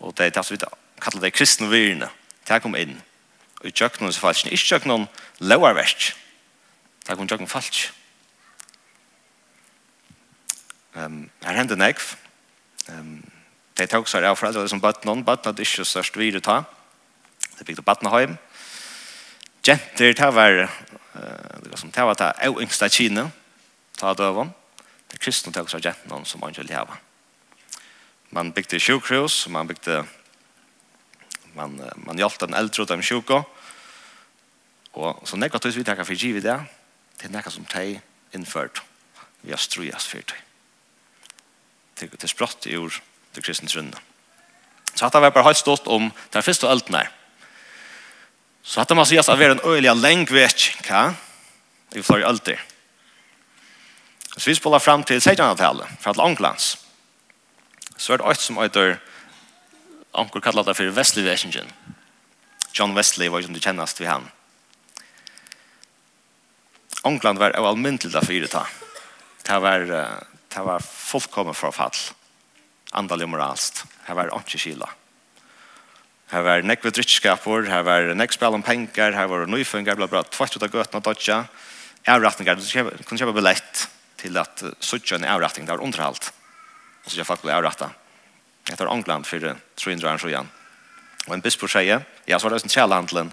Og 0.00 0.16
det 0.16 0.26
er 0.26 0.34
det 0.36 0.44
som 0.44 0.56
vi 0.56 0.64
kallar 1.00 1.24
det 1.24 1.34
kristne 1.36 1.68
virene. 1.68 2.08
Det 2.44 2.56
er 2.56 2.64
kommet 2.64 2.84
inn. 2.84 2.96
Og 3.60 3.68
i 3.68 3.72
kjøkkenen 3.76 4.12
så 4.12 4.24
falsk. 4.24 4.48
Ikke 4.48 4.74
kjøkkenen 4.74 5.06
lovarverk. 5.44 6.10
Det 7.04 7.12
er 7.12 7.16
kommet 7.16 7.32
kjøkkenen 7.32 7.52
falsk. 7.52 7.90
Um, 10.94 11.30
her 11.44 11.54
hendte 11.54 11.76
nekv. 11.78 12.14
Um, 12.90 13.20
de 13.78 13.86
tok 13.86 14.08
seg 14.10 14.26
av 14.26 14.38
foreldre 14.38 14.66
som 14.68 14.82
bøtt 14.82 15.06
noen. 15.06 15.24
Bøtt 15.24 15.46
noen 15.46 15.62
ikke 15.62 15.86
størst 15.86 16.18
videre 16.18 16.42
ta. 16.44 16.62
De 17.58 17.66
bygde 17.66 17.84
Batnaheim. 17.86 18.36
Jenter, 19.66 20.14
det 20.16 20.30
var 20.34 20.56
uh, 20.64 21.60
liksom, 21.68 21.92
det 21.94 22.06
var 22.08 22.18
det 22.18 22.32
av 22.48 22.58
yngste 22.62 22.88
kine. 22.90 23.28
Ta 24.00 24.14
døven. 24.18 24.50
Det 25.10 25.20
kristne 25.22 25.52
tok 25.54 25.70
seg 25.70 25.80
av 25.82 25.92
jentene 25.92 26.26
som 26.26 26.42
man 26.42 26.54
ikke 26.54 26.66
leve. 26.68 26.98
Man 28.30 28.52
bygde 28.54 28.80
sjukhus, 28.80 29.46
man 29.50 29.70
bygde 29.70 30.04
man, 31.54 31.80
man 32.06 32.18
hjalp 32.18 32.38
den 32.38 32.54
eldre 32.54 32.84
og 32.84 32.90
dem 32.90 33.02
sjuka. 33.02 33.42
Og 34.94 35.22
så 35.26 35.38
nekva 35.38 35.58
tog 35.62 35.74
vi 35.74 35.86
takk 35.86 36.02
for 36.04 36.18
givet 36.18 36.46
det. 36.46 36.58
Det 37.18 37.28
er 37.28 37.34
nekka 37.34 37.50
som 37.50 37.66
de 37.74 37.98
innført. 38.34 38.82
Vi 39.42 39.50
har 39.54 39.60
strujas 39.60 40.06
fyrt 40.06 40.34
det 40.34 40.49
til, 42.00 42.10
til 42.16 42.32
sprått 42.32 42.66
i 42.70 42.76
ord 42.80 42.96
til 43.34 43.44
kristens 43.44 43.76
runde. 43.76 43.98
Så 44.94 45.04
hatt 45.04 45.14
dette 45.14 45.22
var 45.22 45.34
bare 45.34 45.50
helt 45.50 45.60
stått 45.60 45.88
om 45.88 46.10
den 46.32 46.44
første 46.44 46.68
ølten 46.68 46.98
her. 46.98 47.10
Så 48.64 48.80
hatt 48.80 48.88
dette 48.88 48.98
må 48.98 49.06
sies 49.08 49.28
at 49.28 49.38
det 49.38 49.46
er 49.46 49.56
en 49.56 49.64
øyelig 49.64 49.94
lengvekking, 50.00 50.82
hva? 50.88 51.04
I 51.94 52.02
flere 52.06 52.28
ølter. 52.28 52.60
Så 54.36 54.46
vi 54.46 54.54
spoler 54.54 54.82
frem 54.82 55.02
til 55.04 55.18
1600-tallet, 55.18 55.96
fra 56.00 56.14
til 56.14 56.22
Anglands. 56.22 56.74
Så 57.96 58.14
er 58.14 58.20
det 58.20 58.28
alt 58.30 58.40
som 58.40 58.60
heter, 58.60 58.98
Anker 60.14 60.42
kallet 60.42 60.66
det 60.66 60.74
for 60.74 60.90
Wesley 60.96 61.22
Vekingen. 61.26 61.68
John 62.74 62.94
Wesley 62.96 63.28
var 63.30 63.42
som 63.42 63.54
du 63.54 63.60
kjennast 63.60 64.00
vi 64.00 64.08
han. 64.08 64.24
Angland 67.06 67.38
var 67.38 67.54
av 67.56 67.66
jo 67.70 68.10
da 68.10 68.22
for 68.24 68.46
ta. 68.50 68.64
Det 69.46 69.58
var 69.62 69.92
det 70.50 70.62
var 70.66 70.82
fullkommen 70.82 71.54
forfall. 71.54 71.94
Andal 72.98 73.22
og 73.22 73.30
moralst. 73.30 73.84
Det 74.06 74.16
var 74.16 74.32
ikke 74.34 74.58
kila. 74.58 74.88
Her 76.30 76.44
var 76.46 76.66
nekve 76.66 76.92
drittskaper, 76.94 77.66
her 77.70 77.82
var 77.86 78.12
nekve 78.14 78.36
spil 78.36 78.56
om 78.58 78.62
penger, 78.62 79.14
her 79.14 79.30
var 79.30 79.48
nøyfungar, 79.50 79.98
bla 79.98 80.06
bla, 80.10 80.22
tvart 80.26 80.54
ut 80.56 80.66
av 80.66 80.70
gøtene 80.70 81.00
og 81.00 81.06
dodja. 81.06 81.40
Avretninger, 82.10 82.58
du 82.58 83.02
kunne 83.06 83.18
kjøpe 83.18 83.34
billett 83.34 83.86
til 84.20 84.38
at 84.38 84.62
suttja 84.78 85.18
en 85.18 85.26
avretning, 85.26 85.66
det 85.66 85.74
var 85.74 85.82
underhalt. 85.82 86.30
Og 87.04 87.10
så 87.10 87.18
kjøpe 87.18 87.30
folk 87.32 87.46
ble 87.46 87.54
avretta. 87.54 87.90
Det 88.70 88.78
var 88.78 88.92
England 88.94 89.26
for 89.26 89.42
300 89.42 90.12
år 90.12 90.22
siden. 90.22 90.50
Og 91.28 91.34
en 91.34 91.42
bispor 91.42 91.70
sier, 91.70 92.04
ja, 92.26 92.38
så 92.38 92.46
var 92.46 92.56
det 92.56 92.64
en 92.64 92.74
kjælhandelen. 92.74 93.32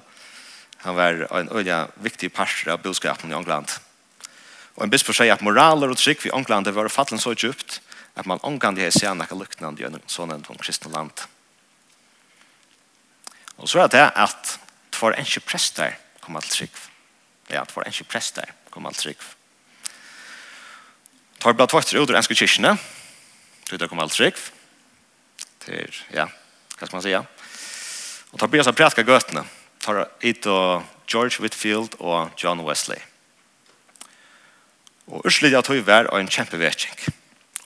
Han 0.85 0.97
var 0.97 1.25
en 1.37 1.49
øyla 1.53 1.87
viktig 2.01 2.31
parter 2.33 2.73
av 2.73 2.81
budskapen 2.81 3.31
i 3.31 3.37
England. 3.37 3.77
Og 4.77 4.85
en 4.85 4.93
bispor 4.93 5.17
sier 5.17 5.33
at 5.33 5.41
moraler 5.45 5.89
og 5.89 5.97
trygg 5.97 6.21
vi 6.21 6.33
ånglande 6.33 6.73
var 6.75 6.89
fattelen 6.93 7.21
så 7.21 7.33
djupt 7.33 7.79
at 8.17 8.25
man 8.29 8.41
ånglande 8.45 8.81
her 8.81 8.93
ser 8.93 9.15
nekka 9.17 9.37
luktnande 9.37 9.81
gjennom 9.81 10.03
sånn 10.09 10.33
enn 10.33 10.45
kristne 10.61 10.91
land. 10.93 11.25
Og 13.57 13.69
så 13.69 13.83
er 13.83 13.89
det 13.93 14.05
at 14.13 14.57
tvår 14.93 15.17
enskje 15.17 15.41
prester 15.45 15.97
kom 16.21 16.37
alt 16.37 16.49
trygg. 16.53 16.73
Ja, 17.49 17.65
tvår 17.65 17.89
enskje 17.89 18.05
prester 18.09 18.53
kom 18.73 18.85
alt 18.85 19.01
trygg. 19.01 19.21
Tar 21.41 21.57
blad 21.57 21.69
tvart 21.69 21.93
ut 21.93 22.09
ur 22.09 22.17
enske 22.17 22.37
kyrkene, 22.37 22.77
det 23.69 23.89
kom 23.89 24.01
alt 24.01 24.13
trygg. 24.13 24.37
Til, 25.65 26.01
ja, 26.13 26.25
hva 26.77 26.85
skal 26.87 26.95
man 26.97 27.05
si, 27.05 27.13
ja. 27.13 27.23
Og 28.31 28.39
tar 28.39 28.49
bygget 28.51 28.69
seg 28.69 28.77
prætka 28.77 29.05
gøtene. 29.05 29.43
Tar 29.83 30.05
ut 30.05 30.49
og 30.51 30.85
George 31.07 31.41
Whitfield 31.41 31.97
og 31.99 32.33
John 32.39 32.61
Wesley. 32.65 33.01
Og 35.07 35.25
urslit 35.25 35.55
av 35.55 35.63
tog 35.63 35.79
vær 35.87 36.09
og 36.11 36.19
en 36.19 36.29
kjempevetjeng. 36.31 36.99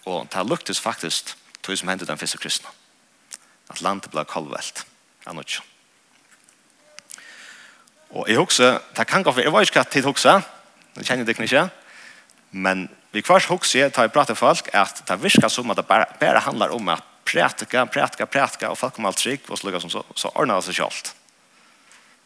Og 0.05 0.27
det 0.33 0.45
luktes 0.45 0.81
faktisk 0.81 1.33
tog 1.61 1.77
som 1.77 1.89
hendte 1.89 2.05
den 2.09 2.19
første 2.21 2.37
kristne. 2.41 2.69
At 3.69 3.81
landet 3.81 4.11
ble 4.13 4.25
kolvelt. 4.25 4.85
Jeg 5.25 5.33
nå 5.33 5.45
ikke. 5.45 5.61
Og 8.11 8.27
jeg 8.27 8.37
husker, 8.37 8.79
det 8.97 9.07
kan 9.07 9.23
gå 9.23 9.31
for, 9.31 9.41
jeg 9.41 9.53
var 9.53 9.63
ikke 9.63 9.79
hva 9.79 9.87
tid 9.87 10.03
husker, 10.03 10.41
det 10.97 11.05
kjenner 11.07 11.23
jeg 11.23 11.39
ikke, 11.39 11.69
men 12.51 12.89
vi 13.11 13.23
kvars 13.23 13.47
husker, 13.47 13.85
jeg 13.85 13.93
tar 13.95 14.09
jeg 14.09 14.11
prater 14.11 14.35
folk, 14.35 14.67
at 14.73 14.99
det 15.07 15.17
virker 15.23 15.47
som 15.47 15.71
at 15.71 15.79
det 15.79 15.87
bare, 15.87 16.05
bare 16.19 16.39
handler 16.43 16.75
om 16.75 16.89
at 16.89 17.03
prætika, 17.25 17.85
prætika, 17.85 18.25
prætika, 18.25 18.67
og 18.67 18.77
folk 18.77 18.93
kommer 18.93 19.09
alt 19.09 19.17
trygg, 19.17 19.47
og 19.49 19.57
så, 19.57 19.63
lukker 19.63 19.79
som 19.79 19.89
så, 19.89 20.03
så 20.15 20.31
ordner 20.35 20.55
det 20.59 20.63
seg 20.63 20.75
selv. 20.75 21.13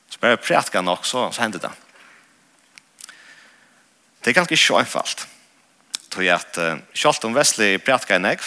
Så 0.10 0.20
bare 0.20 0.38
prætika 0.38 0.82
nok, 0.82 1.06
så, 1.06 1.30
så 1.32 1.42
hender 1.42 1.60
det. 1.60 1.72
Det 4.26 4.32
er 4.32 4.40
ganske 4.40 4.54
ikke 4.58 4.78
einfalt. 4.78 5.28
Tror 6.10 6.22
jeg 6.26 6.36
at 6.36 6.58
uh, 6.58 6.80
selv 6.94 7.26
om 7.28 7.36
Vestli 7.36 7.78
prætka 7.78 8.16
en 8.16 8.26
egg, 8.26 8.42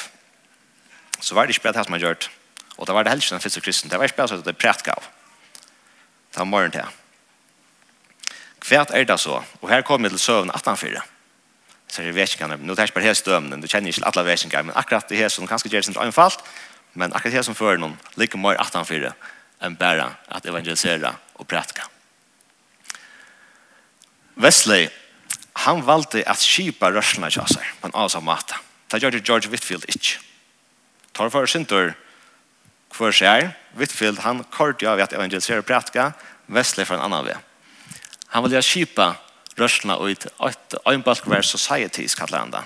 så 1.21 1.35
var 1.35 1.47
det 1.47 1.55
ikke 1.55 1.63
prætka 1.63 1.85
som 1.85 1.93
han 1.93 2.01
gjør. 2.01 2.27
Og 2.79 2.87
det 2.87 2.95
var 2.95 3.03
det 3.03 3.13
helst 3.13 3.31
den 3.31 3.41
første 3.41 3.61
kristen. 3.61 3.91
Det 3.91 3.99
var 3.99 4.05
ikke 4.05 4.17
prætka 4.17 4.35
som 4.35 4.43
det 4.43 4.59
prætka 4.59 4.91
av. 4.91 5.07
Det 6.35 6.39
var 6.39 6.45
morgen 6.45 6.75
til. 6.75 6.83
Kvært 8.61 8.91
er 8.91 9.05
det 9.05 9.21
så. 9.21 9.43
Og 9.63 9.69
her 9.71 9.81
kom 9.81 10.03
vi 10.03 10.09
til 10.09 10.19
søvn 10.19 10.51
18-4. 10.51 11.01
Så 11.89 12.03
er 12.03 12.07
det 12.07 12.15
vekkingarna. 12.15 12.57
Nå 12.57 12.75
tar 12.75 12.83
jeg 12.83 12.95
bare 12.95 13.05
hele 13.05 13.15
støvnen. 13.15 13.63
Du 13.63 13.67
kjenner 13.67 13.89
ikke 13.89 14.07
alle 14.07 14.25
vekkingar. 14.27 14.63
Men 14.63 14.77
akkurat 14.77 15.09
det 15.09 15.17
her 15.17 15.29
som 15.29 15.47
kanskje 15.47 15.71
gjør 15.71 15.81
det 15.81 15.89
ikke 15.89 16.01
einfalt, 16.01 16.41
men 16.95 17.13
akkurat 17.13 17.33
det 17.33 17.39
her 17.39 17.47
som 17.47 17.55
fører 17.55 17.79
noen 17.79 17.95
like 18.17 18.39
mer 18.39 18.59
18-4 18.59 19.13
enn 19.63 19.77
bare 19.79 20.11
at 20.31 20.47
evangelisere 20.47 21.15
og 21.35 21.47
prætka. 21.47 21.87
Wesley 24.37 24.89
han 25.69 25.85
valgte 25.85 26.25
at 26.25 26.41
skipa 26.41 26.89
rørsene 26.95 27.29
til 27.33 27.45
seg 27.53 27.65
på 27.81 27.91
en 27.91 27.97
avsatt 28.01 28.25
måte. 28.25 28.57
Det 28.89 29.03
gjør 29.03 29.13
det 29.15 29.25
George 29.27 29.51
Whitfield 29.53 29.85
ikke. 29.89 30.17
Tar 31.13 31.33
for 31.35 31.51
sin 31.51 31.67
tur 31.69 31.93
hver 32.97 33.13
seg 33.13 33.51
Whitfield 33.77 34.23
han 34.25 34.41
kort 34.55 34.83
av 34.83 35.01
at 35.03 35.13
evangelisere 35.13 35.63
prætka, 35.63 36.13
Wesley 36.49 36.87
for 36.89 36.97
en 36.97 37.05
annan 37.05 37.27
vei. 37.27 37.37
Han 38.33 38.47
ville 38.47 38.63
skipa 38.65 39.13
rørsene 39.59 39.99
ut 40.01 40.25
et 40.25 40.77
øynbalkvær 40.89 41.45
society, 41.45 42.07
kallar 42.17 42.47
han 42.47 42.55
det. 42.55 42.65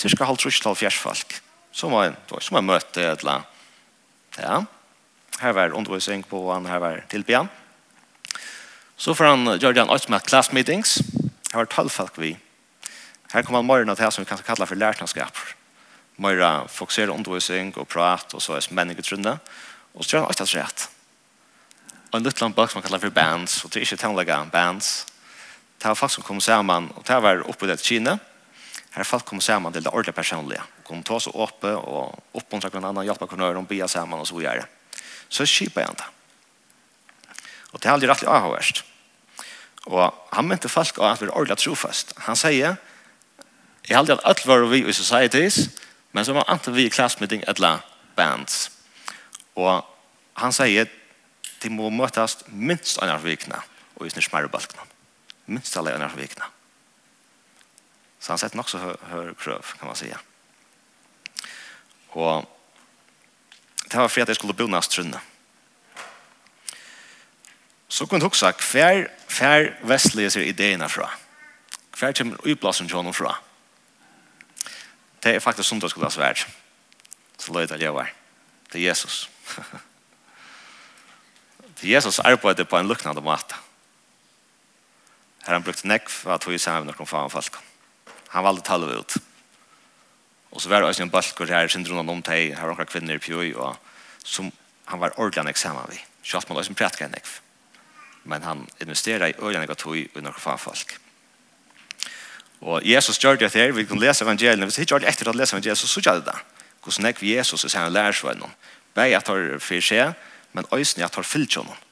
Cirka 0.00 0.24
halvt 0.24 0.46
russtal 0.48 0.76
fjersfolk. 0.78 1.40
Som 1.72 1.92
var, 1.92 2.14
som 2.40 2.56
var 2.56 2.66
møte 2.66 2.94
det 2.96 3.08
eller 3.20 3.44
Ja. 4.38 4.64
Her 5.40 5.52
var 5.52 5.72
undervisning 5.76 6.22
på 6.24 6.52
han, 6.52 6.66
her 6.66 6.78
var 6.78 7.04
tilbyen. 7.10 7.48
Så 8.96 9.14
får 9.14 9.24
han 9.24 9.58
gjør 9.58 9.78
han 9.78 9.90
også 9.90 10.10
med 10.10 10.24
class 10.28 10.52
meetings. 10.52 11.00
Det 11.50 11.56
var 11.58 11.66
tolv 11.66 11.90
folk 11.90 12.18
vi. 12.22 12.36
Her 13.32 13.42
kom 13.42 13.56
all 13.58 13.66
morgen 13.66 13.90
til 13.90 14.04
det 14.04 14.12
som 14.14 14.22
vi 14.22 14.28
kan 14.28 14.38
kalla 14.46 14.66
for 14.66 14.78
lærtanskaper. 14.78 15.56
Møyra 16.20 16.66
fokuserer 16.70 17.10
undervisning 17.10 17.72
og 17.78 17.88
prat 17.88 18.34
og 18.34 18.42
så 18.42 18.54
er 18.54 18.68
menningetrunne. 18.74 19.38
Og 19.94 20.04
så 20.04 20.14
gjør 20.14 20.24
han 20.24 20.30
alt 20.30 20.42
hans 20.44 20.54
rett. 20.54 20.88
Og 22.10 22.18
en 22.18 22.26
liten 22.26 22.54
bak 22.54 22.70
som 22.70 22.78
man 22.78 22.86
kallar 22.86 23.02
for 23.02 23.14
bands, 23.14 23.64
og 23.64 23.70
det 23.70 23.80
er 23.80 23.86
ikke 23.86 23.98
tannlega 24.02 24.38
bands. 24.52 25.06
Det 25.78 25.88
var 25.88 25.94
folk 25.94 26.12
som 26.12 26.26
kom 26.26 26.40
sammen, 26.40 26.90
og 26.94 27.06
det 27.06 27.22
var 27.22 27.42
oppe 27.48 27.66
i 27.66 27.70
det 27.70 27.80
kine. 27.82 28.18
Her 28.94 29.06
folk 29.06 29.24
kom 29.24 29.40
sammen 29.40 29.72
til 29.72 29.82
det 29.84 29.92
ordentlige 29.92 30.14
personlige. 30.14 30.62
Kom 30.84 31.02
ta 31.06 31.18
seg 31.22 31.34
oppe, 31.34 31.70
og 31.70 32.18
oppmuntra 32.34 32.70
hverandre 32.70 32.90
annan, 32.90 33.06
hjelpa 33.06 33.26
hverandre, 33.30 33.62
og 33.62 33.68
bia 33.70 33.86
sammen 33.88 34.18
og 34.18 34.26
så 34.26 34.42
gjør 34.42 34.62
det. 34.62 34.68
Så 35.30 35.46
kjipa 35.46 35.86
jeg 35.86 35.98
det. 35.98 36.08
Og 37.70 37.78
det 37.78 37.86
er 37.86 37.94
aldri 37.94 38.10
rettelig 38.10 38.30
avhåverst. 38.34 38.82
Og 39.90 40.14
han 40.32 40.46
mente 40.46 40.70
folk 40.70 40.98
at 41.02 41.20
vi 41.20 41.26
er 41.26 41.34
ordentlig 41.34 41.58
trofast. 41.58 42.14
Han 42.26 42.38
sier, 42.38 42.76
jeg 43.88 43.96
halde 43.96 44.14
at 44.14 44.24
alt 44.24 44.46
var 44.46 44.62
vi 44.70 44.84
i 44.86 44.94
societies, 44.94 45.64
men 46.12 46.24
så 46.24 46.34
var 46.36 46.46
antall 46.50 46.76
vi 46.76 46.86
i 46.86 46.92
klassmeeting 46.92 47.42
eller 47.50 47.82
bands. 48.16 48.68
Og 49.58 49.82
han 50.38 50.54
sier, 50.54 50.86
de 51.60 51.72
må 51.74 51.90
møtes 51.90 52.38
minst 52.46 53.02
en 53.02 53.10
av 53.10 53.26
vikene, 53.26 53.58
og 53.98 54.06
i 54.06 54.14
snittsmære 54.14 54.50
balkene. 54.52 54.86
Minst 55.50 55.76
alle 55.76 55.96
en 55.96 56.06
av 56.06 56.14
vikene. 56.16 56.46
Så 58.20 58.32
han 58.34 58.40
sett 58.40 58.54
nok 58.54 58.68
så 58.70 58.78
høyre 59.10 59.34
krøv, 59.34 59.74
kan 59.80 59.88
man 59.88 59.96
säga. 59.96 60.20
Og 62.12 62.46
det 63.90 63.98
var 63.98 64.08
for 64.08 64.22
at 64.22 64.28
jeg 64.28 64.36
skulle 64.36 64.54
bo 64.54 64.66
næst 64.66 64.92
trunnet 64.92 65.29
så 67.90 68.06
kunne 68.06 68.22
jeg 68.22 68.30
huske 68.30 68.70
hver, 68.70 69.08
hver 69.38 69.72
vestlige 69.82 70.30
ser 70.30 70.46
ideene 70.46 70.88
fra. 70.88 71.08
Hver 71.98 72.12
kommer 72.16 72.46
utplassen 72.46 72.88
til 72.88 72.96
honom 72.96 73.14
fra. 73.14 73.34
Det 75.22 75.34
er 75.34 75.42
faktisk 75.42 75.68
sånn 75.68 75.82
det 75.82 75.90
skulle 75.90 76.06
ha 76.06 76.14
svært. 76.14 76.46
Så 77.40 77.52
løy 77.52 77.66
det 77.66 77.80
jeg 77.82 77.94
var. 77.94 78.12
Det 78.70 78.78
er 78.78 78.86
Jesus. 78.92 79.26
det 81.80 81.88
er 81.88 81.96
Jesus 81.96 82.22
arbeidet 82.22 82.68
på 82.68 82.78
en 82.78 82.88
luknande 82.88 83.24
måte. 83.24 83.58
Her 85.42 85.58
han 85.58 85.66
brukte 85.66 85.90
nekk 85.90 86.08
for 86.12 86.36
at 86.36 86.46
hun 86.46 86.62
sammen 86.62 86.86
med 86.86 86.94
noen 86.94 87.10
faen 87.10 87.32
folk. 87.32 87.58
Han 88.30 88.46
valgte 88.46 88.68
tallet 88.70 89.02
ut. 89.02 89.18
Og 90.54 90.62
så 90.62 90.70
var 90.70 90.80
det 90.80 90.88
også 90.88 91.02
en 91.02 91.10
balkor 91.10 91.50
her, 91.50 91.68
syndronen 91.68 92.08
om 92.08 92.22
teg, 92.22 92.54
her 92.54 92.70
var 92.70 92.78
noen 92.78 92.90
kvinner 92.90 93.18
i 93.18 93.22
pjøy, 93.22 93.54
og 93.58 93.76
som 94.22 94.52
han 94.86 95.02
var 95.02 95.16
ordentlig 95.16 95.56
eksamen 95.56 95.90
vi. 95.90 95.98
Kjøtt 96.22 96.48
man 96.48 96.62
også 96.62 96.74
en 96.74 96.78
prætka 96.78 97.10
nekk 97.10 97.26
for 97.26 97.49
men 98.24 98.42
han 98.42 98.66
investerer 98.80 99.26
i 99.30 99.38
øyne 99.38 99.68
og 99.68 99.78
tog 99.78 99.96
i 99.96 100.08
noen 100.14 100.36
faen 100.36 100.60
folk. 100.60 100.96
Og 102.60 102.84
Jesus 102.84 103.18
gjør 103.18 103.38
det 103.40 103.52
her, 103.54 103.72
vi 103.72 103.86
kan 103.88 104.00
lese 104.00 104.24
evangeliet, 104.24 104.64
hvis 104.64 104.78
jeg 104.78 104.90
gjør 104.90 105.00
det 105.00 105.08
etter 105.08 105.30
å 105.30 105.36
lese 105.36 105.56
evangeliet, 105.56 105.78
så 105.78 105.88
så 105.88 106.02
gjør 106.04 106.20
det 106.20 106.26
da. 106.26 106.36
Hvordan 106.84 107.06
er 107.08 107.24
Jesus 107.24 107.64
og 107.64 107.70
sier 107.70 107.82
han 107.82 107.92
lærer 107.92 108.16
seg 108.16 108.36
noen? 108.36 108.52
Begge 108.94 109.16
at 109.16 109.28
han 109.28 109.60
fyrer 109.60 109.86
seg, 109.86 110.12
men 110.52 110.68
øyne 110.72 111.06
at 111.06 111.16
han 111.16 111.24
fyller 111.24 111.52
seg 111.54 111.64
noen. 111.64 111.86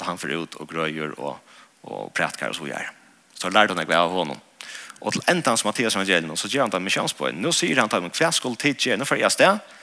Da 0.00 0.08
han 0.08 0.18
får 0.18 0.34
ut 0.34 0.56
og 0.60 0.68
grøyer 0.68 1.14
og, 1.18 1.38
og 1.82 2.12
prætker 2.16 2.48
og 2.48 2.56
så 2.56 2.68
gjør. 2.68 2.90
Så 3.38 3.50
lærte 3.52 3.74
han 3.74 3.84
ikke 3.84 3.96
av 3.98 4.10
honom. 4.10 4.40
Og 5.04 5.12
til 5.12 5.24
enda 5.28 5.52
hans 5.52 5.64
Mattias 5.64 5.96
evangeliet, 5.96 6.38
så 6.38 6.48
gjør 6.48 6.64
han 6.64 6.72
det 6.72 6.80
med 6.82 6.94
kjønnsbøyen. 6.94 7.42
Nå 7.42 7.52
sier 7.52 7.80
han 7.80 7.92
til 7.92 8.00
ham, 8.00 8.14
hva 8.14 8.30
skulle 8.32 8.56
tid 8.56 8.80
gjøre? 8.80 8.98
Nå 8.98 9.08
får 9.08 9.20
jeg 9.20 9.34
sted. 9.34 9.74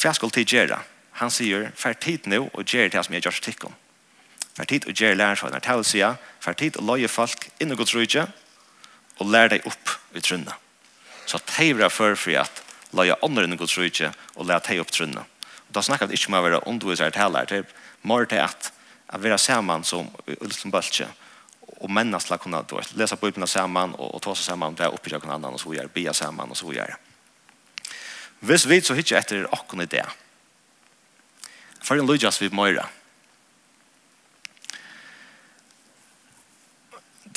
Hva 0.00 0.14
skulle 0.16 0.32
tid 0.32 0.54
gjøre? 0.56 0.80
Han 1.20 1.34
sier, 1.34 1.68
fær 1.76 1.98
tid 2.00 2.30
nå 2.30 2.46
og 2.46 2.64
gjør 2.64 2.88
det 2.94 3.04
som 3.04 3.14
jeg 3.14 3.26
gjør 3.26 3.36
til 3.36 3.50
tikkene. 3.50 3.76
Fær 4.58 4.66
tid 4.66 4.88
å 4.90 4.92
gjøre 4.92 5.14
lærer 5.14 5.38
fra 5.38 5.52
nærtelsida, 5.54 6.16
fær 6.42 6.56
tid 6.58 6.80
å 6.80 6.82
løye 6.82 7.06
folk 7.06 7.44
inn 7.62 7.70
og 7.70 7.78
godtrykje, 7.78 8.24
og 9.22 9.30
lære 9.30 9.52
deg 9.52 9.68
opp 9.70 9.92
i 10.18 10.22
trunnet. 10.22 10.54
Så 11.30 11.38
det 11.46 11.68
er 11.78 11.92
for 11.94 12.18
at 12.40 12.62
løye 12.96 13.14
andre 13.22 13.44
inn 13.46 13.54
og 13.54 13.62
godtrykje, 13.62 14.10
og 14.34 14.48
lære 14.50 14.72
deg 14.72 14.82
opp 14.82 14.90
trunnet. 14.90 15.22
Og 15.68 15.76
da 15.78 15.84
snakker 15.86 16.10
vi 16.10 16.18
ikke 16.18 16.32
om 16.32 16.40
å 16.40 16.42
være 16.42 16.60
underviser 16.66 17.14
til 17.14 17.22
her, 17.22 17.46
det 17.46 17.60
er 17.62 17.70
mer 18.02 18.26
til 18.26 18.42
at 18.42 18.72
å 19.14 19.22
være 19.22 19.38
sammen 19.38 19.86
som 19.86 20.10
ulsen 20.40 20.74
bøltje, 20.74 21.06
og 21.78 21.92
mennene 21.94 22.18
skal 22.18 22.40
kunne 22.42 22.64
lese 22.98 23.16
bøyblene 23.20 23.46
sammen, 23.46 23.94
og, 23.94 24.16
og 24.16 24.24
ta 24.24 24.34
seg 24.34 24.50
sammen, 24.50 24.72
og 24.74 24.80
det 24.80 24.88
er 24.88 24.94
oppbygget 24.96 25.22
noen 25.22 25.36
annen, 25.36 25.54
og 25.54 25.62
så 25.62 25.76
gjør, 25.76 25.92
bia 25.94 26.16
sammen, 26.16 26.50
og 26.50 26.58
så 26.58 26.74
gjør. 26.74 26.96
Hvis 28.42 28.66
vi 28.66 28.82
så 28.82 28.98
hittar 28.98 29.22
etter 29.22 29.46
åkken 29.54 29.86
i 29.86 29.90
det, 29.90 30.06
for 31.78 31.94
en 31.94 32.08
løyjas 32.08 32.40
vi 32.42 32.50
møyre, 32.50 32.88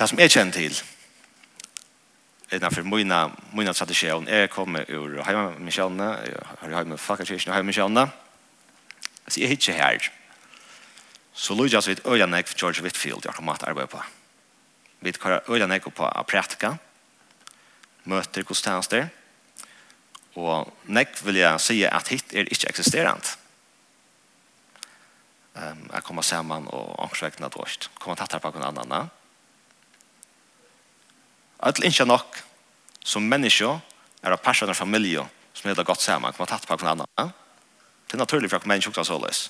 det 0.01 0.07
som 0.09 0.19
jeg 0.19 0.31
kjenner 0.33 0.55
til, 0.55 0.77
innanfor 2.51 2.85
mina, 2.89 3.27
mina 3.53 3.73
tradisjon, 3.73 4.25
jeg 4.27 4.49
kommer 4.49 4.89
ur 4.89 5.19
heimamisjonene, 5.27 6.07
jeg 6.25 6.73
har 6.73 6.89
med 6.89 6.97
fakkakirken 6.97 7.51
og 7.51 7.55
heimamisjonene, 7.55 8.07
så 9.27 9.39
jeg 9.39 9.51
er 9.51 9.53
ikke 9.59 9.77
her. 9.77 10.09
Så 11.37 11.53
lå 11.53 11.69
jeg 11.69 11.83
så 11.83 11.93
vidt 11.93 12.05
øyene 12.05 12.41
for 12.43 12.57
George 12.57 12.81
Whitfield, 12.81 13.25
jeg 13.25 13.33
har 13.37 13.57
til 13.57 13.69
arbeid 13.69 13.87
på. 13.93 14.01
Vi 15.01 15.13
har 15.21 15.43
øyene 15.49 15.79
på 15.79 16.09
å 16.09 16.25
prætke, 16.25 16.73
møter 18.03 18.43
godstjenester, 18.43 19.07
og 20.35 20.73
nek 20.89 21.13
vil 21.25 21.43
jeg 21.43 21.61
si 21.61 21.81
at 21.85 22.09
hit 22.09 22.33
er 22.33 22.49
ikke 22.49 22.73
eksisterende. 22.73 23.37
Um, 25.53 25.89
jeg 25.93 26.03
kommer 26.03 26.23
sammen 26.23 26.67
og 26.71 26.95
ångsvekkene 27.03 27.49
dårst. 27.51 27.91
Kommer 27.99 28.15
tatt 28.15 28.33
her 28.33 28.39
på 28.39 28.53
noen 28.55 28.71
annen, 28.71 29.11
Alt 31.61 31.83
ikke 31.85 32.07
nok 32.09 32.41
som 33.05 33.25
menneske 33.25 33.69
er 34.21 34.33
av 34.33 34.41
personer 34.41 34.73
og 34.73 34.77
familie 34.77 35.25
som 35.53 35.69
er 35.69 35.75
det 35.77 35.85
godt 35.85 36.01
sammen, 36.01 36.31
kan 36.33 36.41
man 36.41 36.49
tatt 36.49 36.67
på 36.67 36.77
hverandre 36.77 37.05
annet. 37.05 37.09
Ja? 37.19 37.27
Det 38.07 38.17
er 38.17 38.23
naturlig 38.23 38.49
for 38.51 38.61
at 38.61 38.67
menneske 38.69 38.89
også 38.91 39.01
er 39.03 39.09
såles. 39.09 39.41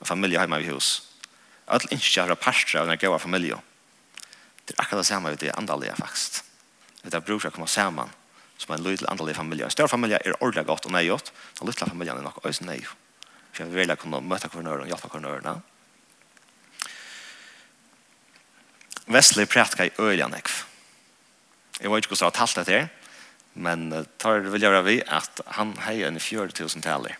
En 0.00 0.08
familie 0.08 0.38
hjemme 0.38 0.60
i 0.60 0.70
hus. 0.70 0.88
Alt 1.70 1.92
ikke 1.94 2.24
er 2.24 2.32
av 2.34 2.40
personer 2.42 2.88
og 2.88 2.94
en 2.94 3.02
gode 3.02 3.20
familie. 3.22 3.58
Det 4.66 4.74
er 4.74 4.82
akkurat 4.82 5.04
det 5.04 5.10
samme 5.10 5.30
ved 5.30 5.42
det 5.42 5.52
andalige 5.58 5.94
faktisk. 5.98 6.42
Det 7.02 7.14
er 7.14 7.24
bror 7.24 7.40
for 7.40 7.50
å 7.50 7.54
komme 7.54 7.70
sammen 7.70 8.10
som 8.60 8.74
en 8.74 8.84
lydel 8.84 9.08
andalig 9.08 9.36
familie. 9.36 9.64
En 9.64 9.72
større 9.72 9.88
familie 9.88 10.18
er 10.20 10.36
ordentlig 10.40 10.66
godt 10.68 10.86
og 10.86 10.92
nøyot. 10.92 11.32
En 11.60 11.66
lydel 11.70 11.88
familie 11.88 12.12
er 12.12 12.24
nok 12.24 12.42
også 12.44 12.66
nøy. 12.66 12.82
For 13.52 13.64
jeg 13.64 13.72
vil 13.72 13.96
kunne 13.96 14.20
møte 14.20 14.50
hverandre 14.50 14.84
og 14.84 14.90
hjelpe 14.90 15.08
hverandre. 15.08 15.54
Ja? 15.54 15.54
Vestlig 19.10 19.48
prætka 19.50 19.88
i 19.88 19.94
øylanekv. 19.98 20.69
Jeg 21.80 21.90
vet 21.90 22.04
ikke 22.04 22.12
hvordan 22.12 22.26
jeg 22.26 22.32
har 22.32 22.38
talt 22.38 22.58
dette 22.60 22.76
her, 22.76 22.88
men 23.54 24.06
tar 24.20 24.44
vil 24.52 24.62
gjøre 24.62 24.84
vi 24.84 24.98
at 25.00 25.40
han 25.56 25.72
heier 25.86 26.10
en 26.10 26.18
i 26.20 26.22
4000 26.22 26.84
taler. 26.84 27.16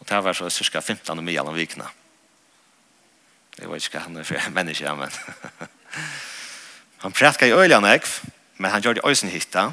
Og 0.00 0.08
det 0.08 0.24
var 0.24 0.36
så 0.36 0.50
cirka 0.50 0.80
15 0.80 1.22
mye 1.24 1.40
av 1.40 1.54
vikene. 1.54 1.86
Jeg 3.56 3.70
vet 3.70 3.86
ikke 3.86 3.98
hva 3.98 4.04
han 4.08 4.18
er 4.20 4.26
for 4.28 4.50
menneske, 4.58 4.94
men 4.98 5.14
han 7.04 7.14
prætka 7.14 7.46
i 7.46 7.54
øyland 7.54 7.86
ekv, 7.88 8.10
men 8.58 8.70
han 8.70 8.82
gjør 8.82 8.98
det 8.98 9.06
øysen 9.06 9.30
hitta. 9.30 9.70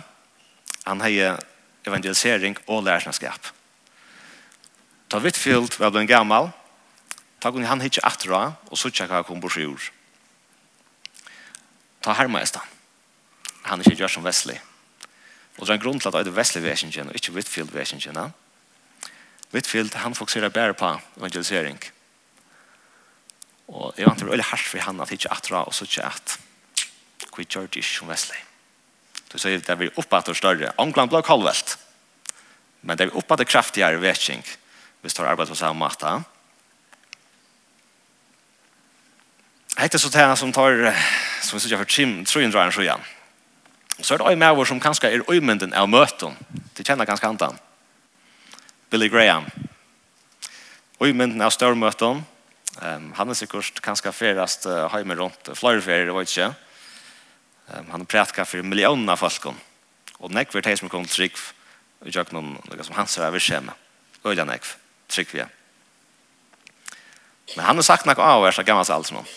Han 0.85 1.01
heier 1.01 1.39
evangelisering 1.87 2.57
og 2.67 2.83
lærersneskap. 2.83 3.49
Ta 5.09 5.19
Whitfield 5.19 5.79
var 5.79 5.97
en 5.99 6.07
gammal, 6.07 6.51
ta 7.41 7.49
gunni 7.49 7.67
han 7.67 7.81
hitje 7.81 8.01
atra, 8.05 8.53
og 8.71 8.77
så 8.77 8.89
tjekka 8.89 9.19
hva 9.19 9.27
kom 9.27 9.41
på 9.41 9.51
sjur. 9.51 9.89
Ta 12.03 12.15
hermaestan 12.15 12.63
han 13.63 13.79
er 13.79 13.89
ikke 13.89 14.03
gjør 14.03 14.15
som 14.17 14.25
Wesley. 14.25 14.59
Og 15.57 15.65
det 15.65 15.69
er 15.69 15.77
en 15.77 15.83
grunn 15.83 15.99
til 16.01 16.09
at 16.09 16.25
det 16.25 16.31
er 16.33 16.37
Wesley-vesingen 16.37 17.11
og 17.11 17.17
ikke 17.17 17.33
Whitfield-vesingen. 17.35 18.33
Whitfield, 19.53 19.93
han 19.93 20.15
fokuserer 20.15 20.49
bare 20.49 20.73
på 20.73 20.89
evangelisering. 21.17 21.77
Og 23.67 23.93
jeg 23.97 24.07
vant 24.07 24.19
det 24.19 24.27
var 24.27 24.33
veldig 24.35 24.49
hardt 24.49 24.67
for 24.67 24.83
han 24.83 25.01
at 25.01 25.13
ikke 25.13 25.31
atra 25.31 25.63
og 25.63 25.73
så 25.73 25.85
ikke 25.87 26.09
at 26.09 26.39
vi 27.37 27.45
gjør 27.45 27.69
det 27.69 27.81
ikke 27.81 27.89
som 27.89 28.09
Wesley. 28.09 28.41
Så 29.31 29.39
sier 29.41 29.61
det 29.65 29.77
blir 29.77 29.95
oppad 29.97 30.27
og 30.29 30.37
større. 30.37 30.73
Angland 30.77 31.09
ble 31.09 31.23
kallvelt. 31.25 31.77
Men 32.83 32.97
det 32.97 33.07
blir 33.07 33.17
oppad 33.17 33.41
og 33.41 33.49
kraftigere 33.49 34.01
vesing 34.01 34.43
hvis 35.01 35.15
du 35.17 35.23
har 35.23 35.33
arbeidet 35.33 35.51
på 35.51 35.57
samme 35.59 35.81
måte. 35.81 36.11
Hette 39.75 39.99
så 39.99 40.11
til 40.13 40.35
som 40.37 40.53
tar, 40.53 40.93
som 41.41 41.57
vi 41.57 41.63
sier 41.65 41.81
for 41.81 41.89
Trim, 41.89 42.21
tror 42.25 42.43
jeg 42.43 42.53
drar 42.53 42.69
en 42.69 42.75
sjøen. 42.75 43.03
Så 44.01 44.15
er 44.15 44.17
det 44.17 44.31
en 44.31 44.41
maver 44.41 44.65
som 44.65 44.81
kanskje 44.81 45.11
er 45.11 45.29
øymynden 45.29 45.73
av 45.77 45.87
møten. 45.89 46.33
Det 46.73 46.85
kjenner 46.85 47.05
ganske 47.05 47.27
antan. 47.27 47.59
Billy 48.89 49.09
Graham. 49.09 49.45
Øymynden 51.01 51.41
av 51.41 51.53
størmøten. 51.53 52.25
Um, 52.81 53.11
han 53.13 53.29
er 53.29 53.37
sikkert 53.37 53.81
kanskje 53.85 54.11
ferast 54.11 54.65
uh, 54.65 54.87
heimer 54.89 55.19
rundt 55.21 55.51
flere 55.53 55.81
ferier, 55.81 56.07
det 56.09 56.15
var 56.15 56.25
ikke. 56.25 56.47
Um, 57.69 57.91
han 57.91 58.05
prætka 58.09 58.47
for 58.49 58.65
millioner 58.65 59.13
av 59.13 59.21
folk. 59.21 59.45
Og 60.19 60.33
nekver 60.33 60.65
teg 60.65 60.79
som 60.79 60.89
kom 60.89 61.05
trygg 61.05 61.37
og 62.01 62.09
gjør 62.09 62.33
noen 62.33 62.55
noe 62.57 62.85
som 62.85 62.97
hans 62.97 63.17
er 63.19 63.27
av 63.27 63.37
virkjemme. 63.37 63.75
Øyla 64.25 64.47
nekv, 64.49 64.73
trygg 65.11 65.35
vi 65.35 65.43
er. 65.45 65.51
Men 67.55 67.67
han 67.67 67.77
har 67.77 67.85
sagt 67.85 68.09
noe 68.09 68.17
av 68.17 68.41
hver 68.41 68.57
så 68.57 68.65
gammel 68.65 68.89
alt 68.89 69.09
som 69.09 69.21
han. 69.21 69.33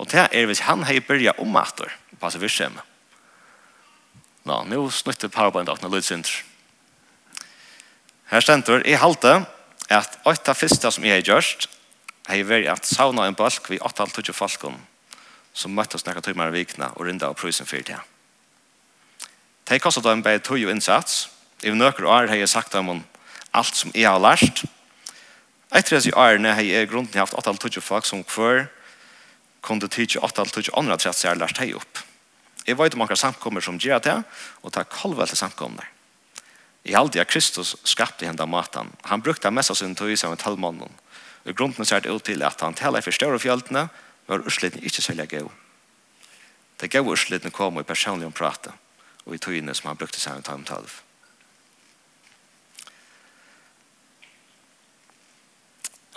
Og 0.00 0.08
det 0.08 0.30
er 0.32 0.48
hvis 0.48 0.64
han 0.64 0.86
har 0.88 1.04
byrja 1.04 1.36
om 1.44 1.60
atter, 1.60 1.92
passe 2.22 2.40
virkjemme 2.40 2.80
Nå, 4.48 4.62
nå 4.68 4.84
snutter 4.94 5.32
PowerPoint-dokene 5.32 5.90
litt 5.90 6.00
lydsynder. 6.00 6.38
Her 8.30 8.44
stender, 8.44 8.84
jeg 8.86 9.02
halte 9.02 9.40
at 9.90 10.16
åtta 10.24 10.52
det 10.52 10.60
første 10.60 10.92
som 10.94 11.04
jeg 11.04 11.18
har 11.18 11.26
gjort, 11.26 11.66
har 12.30 12.46
vært 12.46 12.70
at 12.70 12.86
sauna 12.86 13.26
en 13.26 13.36
balk 13.36 13.66
vi 13.70 13.80
åtta 13.82 14.06
alt 14.06 14.14
tog 14.14 14.36
falken 14.36 14.78
som 15.52 15.74
møttes 15.74 16.04
noen 16.06 16.22
timer 16.22 16.52
i 16.52 16.60
vikene 16.60 16.92
og 16.94 17.08
rinda 17.08 17.30
av 17.30 17.38
prøysen 17.38 17.66
for 17.66 17.82
det. 17.82 17.98
Det 19.66 19.80
kostet 19.82 20.06
dem 20.06 20.22
bare 20.22 20.42
tøy 20.42 20.62
og 20.64 20.70
innsats. 20.72 21.28
I 21.62 21.74
nøkker 21.74 22.06
år 22.06 22.30
har 22.30 22.38
jeg 22.38 22.48
sagt 22.48 22.72
dem 22.72 22.88
om 22.88 23.02
alt 23.52 23.76
som 23.76 23.90
jeg 23.94 24.06
har 24.06 24.22
lært. 24.22 24.62
Etter 25.74 25.98
disse 25.98 26.14
årene 26.14 26.54
har 26.54 26.66
jeg 26.66 26.88
grunden 26.90 27.18
haft 27.18 27.34
åtta 27.38 27.52
alt 27.52 27.62
tog 27.62 27.82
folk 27.82 28.06
som 28.06 28.24
før 28.24 28.68
kunne 29.62 29.90
tige 29.90 30.22
åtta 30.22 30.42
alt 30.42 30.54
tog 30.54 30.70
andre 30.78 30.96
trett 30.98 31.18
seg 31.18 31.38
lært 31.38 31.60
hei 31.62 31.72
opp. 31.74 32.02
Jeg 32.66 32.78
vet 32.78 32.94
om 32.94 33.02
akkurat 33.02 33.22
samkommer 33.22 33.64
som 33.64 33.78
gjør 33.80 34.02
det, 34.04 34.16
og 34.62 34.72
tar 34.72 34.88
kalvet 34.90 35.32
til 35.32 35.40
samkommer. 35.40 35.86
I 36.84 36.96
halde 36.96 37.20
at 37.20 37.28
Kristus 37.28 37.74
skapte 37.84 38.26
henne 38.26 38.46
maten. 38.46 38.92
Han 39.04 39.22
brukte 39.22 39.50
mest 39.50 39.72
av 39.72 39.76
sin 39.80 39.94
tøy 39.96 40.16
som 40.16 40.32
en 40.32 40.40
talmannen. 40.40 40.92
Og 41.44 41.56
grunnen 41.56 41.88
ser 41.88 42.04
det 42.04 42.12
ut 42.12 42.24
til 42.24 42.42
at 42.44 42.60
han 42.60 42.76
taler 42.76 43.04
for 43.04 43.16
større 43.16 43.40
fjeltene, 43.40 43.88
var 44.26 44.44
ursliten 44.46 44.84
ikke 44.84 45.02
særlig 45.02 45.28
god. 45.30 45.50
Det 46.80 46.90
gav 46.90 47.08
ursliten 47.08 47.50
kom 47.50 47.80
i 47.80 47.84
personlig 47.84 48.28
om 48.28 48.32
prate, 48.32 48.72
og 49.26 49.34
i 49.34 49.38
tøyene 49.38 49.74
som 49.74 49.90
han 49.90 50.00
brukte 50.00 50.20
seg 50.20 50.36
en 50.36 50.46
talmannen. 50.46 51.00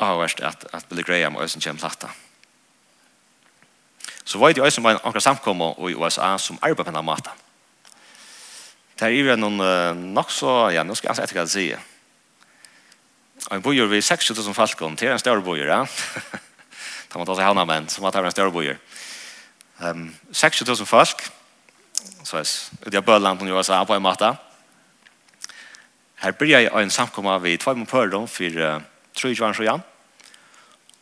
Avhverst 0.03 0.39
at, 0.41 0.65
at 0.73 0.87
Billy 0.89 1.03
Graham 1.05 1.35
og 1.35 1.43
Øysen 1.43 1.61
kommer 1.61 1.79
til 1.79 2.32
Så 4.25 4.39
var 4.39 4.53
det 4.53 4.61
jo 4.63 4.69
som 4.71 4.83
var 4.83 4.95
en 4.95 5.03
akkurat 5.03 5.23
samkommet 5.23 5.79
i 5.89 5.95
USA 5.95 6.37
som 6.37 6.59
arbeid 6.61 6.77
på 6.77 6.83
denne 6.87 7.03
maten. 7.03 7.41
Det 8.99 9.09
er 9.09 9.17
jo 9.17 9.35
noen 9.35 10.13
nok 10.13 10.31
så, 10.31 10.69
ja, 10.71 10.83
nå 10.83 10.95
skal 10.95 11.11
jeg 11.11 11.25
etter 11.25 11.39
hva 11.39 11.47
det 11.47 11.51
sier. 11.51 11.81
Og 13.49 13.57
en 13.57 13.63
bojer 13.65 13.89
ved 13.91 14.01
60 14.01 14.31
000 14.37 14.55
falkon, 14.55 14.95
det 14.95 15.09
er 15.09 15.17
en 15.17 15.19
større 15.19 15.43
bojer, 15.43 15.67
ja. 15.67 15.83
Da 17.13 17.19
man 17.19 17.27
ta 17.29 17.35
seg 17.37 17.45
havna 17.45 17.65
menn, 17.69 17.85
at 17.85 18.15
det 18.15 18.19
er 18.19 18.25
en 18.25 18.33
større 18.33 18.53
bojer. 18.53 18.77
Um, 19.83 20.07
60 20.33 20.65
000 20.65 20.87
folk, 20.89 21.19
så 22.25 22.39
er 22.39 22.47
det 22.89 22.97
er 22.97 23.05
bøland 23.05 23.37
på 23.37 23.45
USA 23.45 23.83
på 23.85 23.93
en 23.93 24.01
maten. 24.01 24.39
Her 26.23 26.31
blir 26.39 26.55
jeg 26.55 26.71
en 26.71 26.89
samkommet 26.89 27.43
ved 27.43 27.59
tvei 27.61 27.75
mot 27.77 27.89
pørdom 27.89 28.25
for 28.27 28.57
uh, 28.57 28.81
3 29.13 29.33
år 29.45 29.53
siden. 29.59 29.83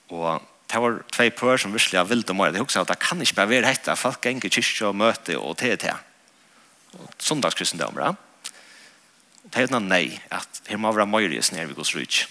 Og 0.09 0.41
det 0.71 0.79
var 0.79 1.03
två 1.11 1.29
pör 1.29 1.57
som 1.57 1.77
jag 1.91 2.05
vill 2.05 2.21
de. 2.21 2.37
Det 2.37 2.61
också 2.61 2.79
att 2.79 2.87
det 2.87 2.95
kan 2.95 3.19
inte 3.19 3.33
bara 3.33 3.45
vara 3.45 3.61
detta 3.61 3.95
folk 3.95 4.25
gänger 4.25 4.49
kyrka 4.49 4.87
och 4.87 4.95
möte 4.95 5.37
och 5.37 5.57
te 5.57 5.77
te. 5.77 5.93
Söndagskristendom, 7.17 7.95
ja? 7.97 8.15
Det 9.43 9.61
är 9.61 9.79
nej 9.79 10.21
att 10.29 10.61
det 10.67 10.77
måste 10.77 10.95
vara 10.95 11.05
möjligt 11.05 11.51
när 11.51 11.65
vi 11.65 11.73
går 11.73 11.97
ut. 11.97 12.27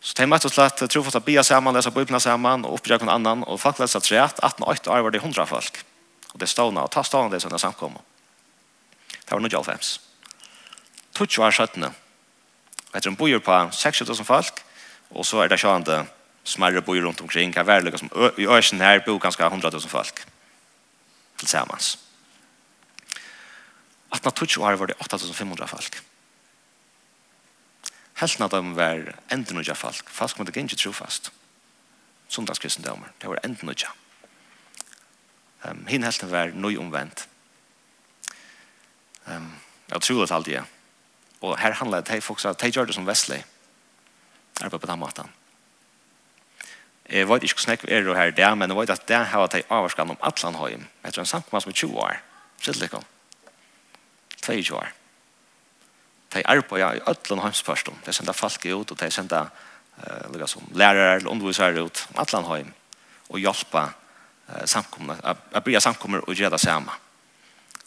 Så 0.00 0.14
det 0.16 0.26
måste 0.26 0.50
slett 0.50 0.90
tro 0.90 1.02
för 1.02 1.18
att 1.18 1.24
bia 1.24 1.44
samman 1.44 1.74
läsa 1.74 1.90
bibeln 1.90 2.20
samman 2.20 2.64
och 2.64 2.74
uppdrag 2.74 3.00
någon 3.00 3.08
annan 3.08 3.42
och 3.42 3.60
faktiskt 3.60 3.80
läsa 3.80 4.00
tre 4.00 4.18
18 4.18 4.62
och 4.62 4.68
8 4.68 4.90
år 4.90 5.00
var 5.00 5.10
det 5.10 5.18
100 5.18 5.46
folk. 5.46 5.78
Och 6.32 6.38
det 6.38 6.46
ståna 6.46 6.82
och 6.82 6.90
ta 6.90 7.04
ståna 7.04 7.28
det 7.28 7.40
såna 7.40 7.58
samkomma. 7.58 8.00
Det 9.24 9.32
var 9.32 9.40
nog 9.40 9.52
jag 9.52 9.66
fems. 9.66 10.00
Tutsch 11.12 11.38
var 11.38 11.52
skötna. 11.52 11.92
Jag 12.92 13.02
tror 13.02 13.10
en 13.10 13.16
bojur 13.16 13.38
på 13.38 13.68
6 13.72 14.02
000 14.02 14.24
folk, 14.24 14.64
og 15.10 15.26
så 15.26 15.42
er 15.42 15.48
det 15.48 15.58
sjående 15.58 16.06
smärre 16.42 16.80
bor 16.80 16.96
runt 16.96 17.20
omkring 17.20 17.52
kan 17.52 17.66
värliga 17.66 17.90
liksom 17.90 18.32
i 18.36 18.46
ösen 18.46 18.80
här 18.80 19.02
bor 19.06 19.18
ganska 19.18 19.48
hundratusen 19.48 19.90
folk 19.90 20.20
tillsammans. 21.36 21.98
Att 24.08 24.24
när 24.24 24.30
tutsch 24.30 24.58
år 24.58 24.72
var 24.72 24.86
det 24.86 24.94
8500 24.94 25.66
folk. 25.66 25.96
Hälften 28.14 28.44
av 28.44 28.50
dem 28.50 28.74
var 28.74 29.14
ändnuja 29.28 29.74
folk. 29.74 30.10
Folk 30.10 30.36
kom 30.36 30.44
det 30.44 30.76
tro 30.76 30.92
fast. 30.92 31.32
Sundagskristendömer. 32.28 33.12
Det 33.18 33.26
var 33.26 33.40
ändnuja. 33.42 33.92
Um, 35.62 35.86
Hinn 35.86 36.02
hälften 36.02 36.30
var 36.30 36.46
nöj 36.46 36.78
omvänt. 36.78 37.28
Um, 39.24 39.54
jag 39.86 40.02
tror 40.02 40.24
att 40.24 40.30
allt 40.30 40.46
det. 40.46 40.62
Och 41.38 41.58
här 41.58 41.72
handlade 41.72 42.02
det 42.02 42.12
här 42.12 42.20
folk 42.20 42.40
som 42.40 42.50
att 42.50 42.58
det 42.58 42.76
gör 42.76 42.86
det 42.86 42.92
som 42.92 43.04
Wesley. 43.04 43.42
Arbetar 44.60 44.78
på 44.78 44.86
den 44.86 44.98
maten 44.98 45.28
Jeg 47.10 47.26
vet 47.26 47.42
ikke 47.42 47.58
hvordan 47.58 47.88
jeg 47.90 48.06
er 48.06 48.14
her 48.14 48.30
det, 48.30 48.58
men 48.58 48.70
jeg 48.70 48.78
vet 48.78 48.90
at 48.94 49.08
det 49.08 49.16
har 49.32 49.42
vært 49.42 49.66
avvarskan 49.66 50.12
om 50.12 50.18
Atlanheim 50.22 50.84
Jeg 51.02 51.08
etter 51.08 51.22
en 51.24 51.26
samkommende 51.26 51.64
som 51.64 51.70
er 51.70 51.78
20 51.80 51.96
år. 51.98 52.20
Sitt 52.62 52.78
litt 52.78 52.94
om. 52.94 53.04
22 54.44 54.76
år. 54.76 54.92
De 56.30 56.42
arbeider 56.46 57.00
i 57.00 57.02
Atlanheimsparsten. 57.10 57.98
De 58.06 58.12
sender 58.12 58.32
folk 58.32 58.64
ut, 58.64 58.90
og 58.90 59.00
de 59.00 59.10
sender 59.10 59.48
uh, 59.50 60.30
lukka 60.30 60.46
som 60.46 60.68
lærere 60.72 61.16
eller 61.16 61.30
undervisere 61.30 61.82
ut 61.82 62.04
om 62.12 62.22
Atlanheim 62.22 62.70
og 63.28 63.42
hjelper 63.42 63.90
uh, 63.90 64.62
samkommende, 64.64 65.34
å 65.54 65.64
bli 65.66 65.80
samkommer 65.80 66.22
og 66.28 66.38
gjøre 66.38 66.54
det 66.54 66.62
samme. 66.62 66.94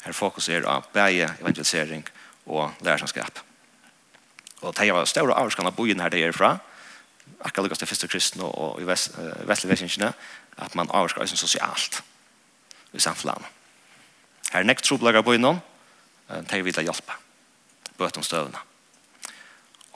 Her 0.03 0.11
fokus 0.11 0.49
er 0.51 0.67
av 0.67 0.89
bæge, 0.91 1.29
evangelisering 1.39 2.03
og 2.45 2.75
lærerskap. 2.83 3.39
Og 4.61 4.75
de 4.75 4.91
har 4.91 5.07
større 5.07 5.35
avvarskan 5.39 5.67
av 5.67 5.75
bojen 5.79 6.03
her 6.03 6.11
de 6.11 6.25
er 6.27 6.35
fra, 6.35 6.57
og 6.57 6.72
akkurat 7.43 7.65
lukkast 7.65 7.83
det 7.83 7.89
første 7.89 8.07
kristne 8.07 8.47
og 8.47 8.81
i 8.81 8.87
vestlige 8.87 9.71
vestingene, 9.71 10.13
at 10.57 10.75
man 10.75 10.91
avskar 10.93 11.23
oss 11.23 11.35
sosialt 11.39 12.01
i 12.93 13.01
samfunnet. 13.01 13.43
Her 14.51 14.61
er 14.61 14.69
nekt 14.69 14.85
trobelager 14.85 15.25
på 15.25 15.35
innom, 15.37 15.59
det 16.29 16.53
er 16.53 16.65
videre 16.65 16.85
hjelp, 16.85 17.11
bøte 17.97 18.21
om 18.21 18.25
støvnene. 18.25 18.61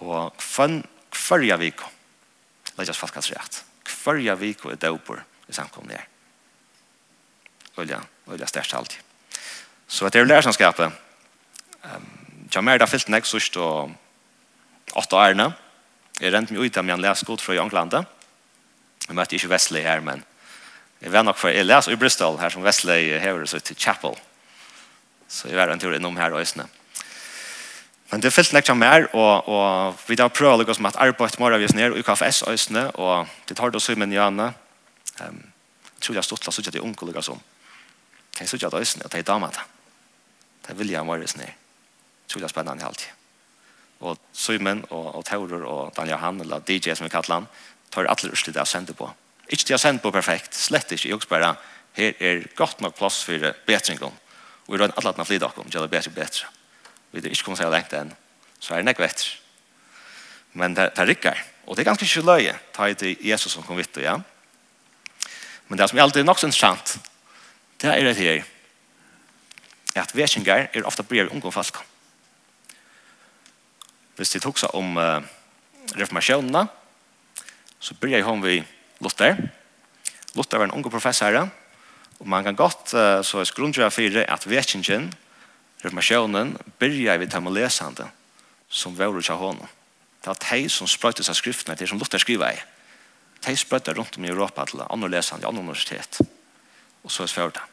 Og 0.04 0.34
kvann 0.38 0.82
kvarja 1.14 1.58
viko, 1.62 1.90
oss 2.78 3.00
falkast 3.00 3.34
rett, 3.34 3.64
kvarja 3.88 4.36
viko 4.38 4.72
er 4.72 4.82
døper 4.82 5.24
i 5.48 5.56
samkomne 5.56 5.98
her. 5.98 6.08
Olja, 7.78 8.02
olja 8.28 8.48
størst 8.50 8.74
alltid. 8.74 9.04
Så 9.88 10.10
det 10.10 10.20
er 10.20 10.26
lærsanskapet, 10.28 10.92
um, 11.84 12.08
jeg 12.54 12.64
mer 12.64 12.80
da 12.82 12.88
fyllt 12.90 13.10
nek 13.14 13.28
sørst 13.28 13.58
og 13.62 13.94
åtta 14.98 15.22
ærene, 15.28 15.52
Jeg 16.18 16.34
rent 16.34 16.52
meg 16.52 16.66
ut 16.66 16.78
av 16.80 16.86
min 16.86 17.02
lesgod 17.02 17.44
fra 17.44 17.58
Englandet. 17.62 18.08
Jeg 19.08 19.16
møtte 19.16 19.38
ikke 19.38 19.52
Wesley 19.52 19.84
her, 19.86 20.02
men 20.04 20.24
jeg 21.02 21.14
vet 21.14 21.26
nok 21.28 21.38
for, 21.38 21.54
jeg 21.54 21.68
leser 21.68 21.94
i 21.94 22.00
Bristol 22.00 22.40
her 22.42 22.50
som 22.50 22.66
Wesley 22.66 23.20
hever 23.22 23.46
seg 23.46 23.62
til 23.64 23.78
Chapel. 23.78 24.18
Så 25.30 25.52
jeg 25.52 25.60
var 25.60 25.70
en 25.70 25.80
tur 25.80 25.94
innom 25.94 26.18
her 26.18 26.34
øsene. 26.40 26.66
Men 28.10 28.24
det 28.24 28.32
fyllt 28.32 28.54
nekta 28.56 28.74
mer, 28.74 29.10
og, 29.14 29.50
og 29.52 30.00
vi 30.08 30.16
da 30.16 30.30
prøver 30.32 30.56
å 30.56 30.62
lukke 30.62 30.74
oss 30.74 30.80
med 30.82 30.96
at 30.96 31.02
arbeid 31.10 31.38
morgen 31.44 31.60
vi 31.60 31.68
oss 31.68 31.76
ned 31.76 31.98
i 32.00 32.06
KFS 32.08 32.46
øsene, 32.48 32.88
og 32.96 33.28
det 33.50 33.58
tar 33.60 33.72
det 33.72 33.82
også 33.82 33.94
i 33.94 34.00
min 34.00 34.16
jane. 34.16 34.48
Um, 35.20 35.42
jeg 35.98 36.06
tror 36.06 36.16
jeg 36.16 36.22
har 36.22 36.30
stått 36.30 36.46
til 36.46 36.54
å 36.54 36.56
sitte 36.56 36.74
til 36.78 36.88
unge 36.88 37.10
lukke 37.10 37.22
oss 37.22 37.34
om. 37.36 37.44
Jeg 38.40 38.48
sitter 38.48 38.72
til 38.72 38.88
øsene, 38.88 39.06
og 39.06 39.12
det 39.12 39.22
er 39.22 39.28
damer 39.28 39.54
det. 39.54 39.68
Det 40.70 40.80
vil 40.80 40.96
jeg 40.96 41.06
morgen 41.06 41.26
vi 41.26 41.30
oss 41.30 41.38
ned. 41.38 41.52
Det 41.52 42.32
tror 42.32 42.42
jeg 42.42 42.50
er 42.50 42.56
spennende 42.56 42.88
alltid 42.88 43.17
og 44.00 44.20
Simon 44.34 44.84
og, 44.90 45.16
og 45.16 45.26
Taurer 45.26 45.64
og 45.66 45.96
Daniel 45.96 46.16
Johan, 46.16 46.42
eller 46.42 46.62
DJ 46.68 46.94
som 46.96 47.08
vi 47.08 47.14
kallar 47.14 47.42
han, 47.42 47.48
tar 47.94 48.10
alle 48.10 48.32
røst 48.32 48.50
det 48.52 48.60
jeg 48.60 48.70
sender 48.70 48.98
på. 48.98 49.10
Ikke 49.48 49.64
det 49.64 49.76
jeg 49.76 49.84
sender 49.84 50.04
på 50.04 50.12
perfekt, 50.14 50.56
slett 50.56 50.92
ikke. 50.92 51.10
Jeg 51.10 51.30
bare, 51.30 51.56
her 51.98 52.14
er 52.20 52.46
godt 52.56 52.82
nok 52.82 52.96
plass 52.98 53.24
for 53.26 53.52
betringen. 53.66 54.14
Og 54.68 54.74
vi 54.74 54.80
rønner 54.82 54.98
alle 55.00 55.14
at 55.14 55.20
man 55.20 55.28
flyt 55.30 55.42
dere 55.42 55.64
om, 55.64 55.70
gjør 55.72 55.88
det 55.88 55.94
bedre 55.96 56.12
og 56.12 56.18
bedre. 56.20 56.54
Vi 57.12 57.24
er 57.24 57.30
ikke 57.32 57.48
kommet 57.48 57.62
seg 57.64 57.72
lengt 57.74 57.94
enn, 57.98 58.14
så 58.60 58.76
er 58.76 58.84
det 58.84 58.94
ikke 58.94 59.08
bedre. 59.08 59.36
Men 60.58 60.76
det, 60.78 60.90
det 60.98 61.08
rikker. 61.08 61.44
Og 61.68 61.76
det 61.76 61.84
er 61.84 61.90
ganske 61.90 62.06
ikke 62.06 62.26
løye, 62.28 62.56
ta 62.76 62.88
i 62.88 62.96
til 62.96 63.18
Jesus 63.24 63.56
som 63.56 63.66
kom 63.66 63.80
vidt, 63.80 63.98
ja. 64.04 64.18
Men 65.68 65.80
det 65.80 65.90
som 65.90 65.98
er 65.98 66.06
alltid 66.06 66.28
nok 66.28 66.40
så 66.40 66.48
interessant, 66.48 66.98
det 67.82 67.92
er 67.92 68.06
det 68.08 68.16
her. 68.20 68.46
At 69.98 70.14
vetringar 70.16 70.68
er 70.72 70.86
ofte 70.86 71.04
brev 71.04 71.26
i 71.26 71.34
ungdomfalskene. 71.34 71.97
Hvis 74.18 74.34
de 74.34 74.42
tok 74.42 74.58
seg 74.58 74.74
om 74.78 74.98
uh, 74.98 75.22
reformasjonene, 75.94 76.66
så 77.78 77.96
byrja 78.02 78.20
jeg 78.20 78.30
om 78.30 78.42
vi 78.42 78.58
Luther. 79.06 79.38
Luther 80.34 80.58
var 80.58 80.68
en 80.68 80.76
unge 80.80 80.90
professor 80.90 81.30
her, 81.30 81.52
og 82.18 82.26
man 82.26 82.48
kan 82.48 82.58
godt 82.58 82.96
uh, 82.98 83.22
så 83.22 83.44
er 83.44 83.54
grunnkjøret 83.54 83.94
fire 83.94 84.26
at 84.26 84.50
vekkingen, 84.50 85.12
reformasjonen, 85.84 86.56
byrja 86.82 87.20
vi 87.22 87.30
ta 87.30 87.40
med 87.40 87.62
det, 87.62 88.10
som 88.68 88.98
vore 88.98 89.22
ikke 89.22 89.38
av 89.38 89.44
hånden. 89.44 89.76
Det 90.18 90.34
var 90.34 90.42
de 90.42 90.70
som 90.74 90.90
sprøyte 90.90 91.24
seg 91.24 91.38
skriftene, 91.38 91.78
til, 91.78 91.88
som 91.88 92.02
Luther 92.02 92.20
skriver 92.20 92.58
i. 92.58 92.64
De 93.46 93.54
sprøyte 93.56 93.94
rundt 93.94 94.18
om 94.18 94.26
i 94.26 94.34
Europa 94.34 94.66
til 94.66 94.82
andre 94.90 95.14
lesende 95.14 95.46
i 95.46 95.48
andre 95.48 95.62
universitet. 95.62 96.18
Og 97.06 97.14
så 97.14 97.24
er 97.24 97.52
det 97.54 97.62
det. 97.62 97.68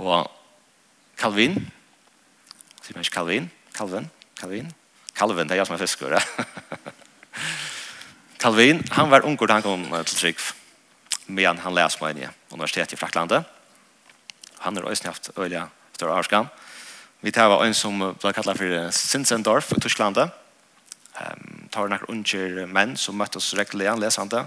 Og 0.00 0.30
Calvin, 1.20 1.58
sier 2.82 2.96
man 2.96 3.04
ikke 3.04 3.20
Calvin, 3.20 3.50
Calvin, 3.76 4.08
Calvin, 4.40 4.72
Calvin, 5.14 5.48
det 5.48 5.56
er 5.56 5.62
jeg 5.62 5.68
som 5.68 5.76
er 5.76 5.82
fisker. 5.82 6.18
Calvin, 8.42 8.82
han 8.90 9.10
var 9.10 9.26
ungur 9.28 9.46
da 9.46 9.60
han 9.60 9.66
kom 9.66 9.86
til 10.08 10.18
Trygg. 10.18 10.42
Men 11.26 11.60
han 11.62 11.74
les 11.74 11.96
på 11.96 12.08
en 12.08 12.24
universitet 12.50 12.92
i 12.92 12.98
Fraklandet. 12.98 13.46
Han 14.64 14.76
er 14.76 14.86
også 14.86 15.06
haft 15.06 15.30
øyelig 15.38 15.62
større 15.94 16.18
avskan. 16.18 16.48
Vi 17.20 17.30
tar 17.30 17.48
var 17.48 17.64
en 17.64 17.74
som 17.74 17.98
ble 17.98 18.32
kallet 18.34 18.58
for 18.58 18.90
Sinsendorf 18.90 19.72
i 19.76 19.80
Tysklandet. 19.80 20.32
Um, 21.12 21.68
tar 21.70 21.90
noen 21.92 22.08
unger 22.08 22.66
menn 22.66 22.96
som 22.96 23.14
møttes 23.14 23.52
regulæren 23.54 24.00
lesende. 24.02 24.46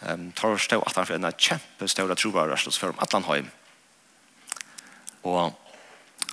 Um, 0.00 0.30
tar 0.32 0.56
stå 0.56 0.80
at 0.80 0.96
han 0.96 1.08
for 1.08 1.18
en 1.18 1.32
kjempeståre 1.36 2.16
trobarørsels 2.16 2.78
for 2.80 2.96
Atlanheim. 3.02 3.50
Og 5.28 5.52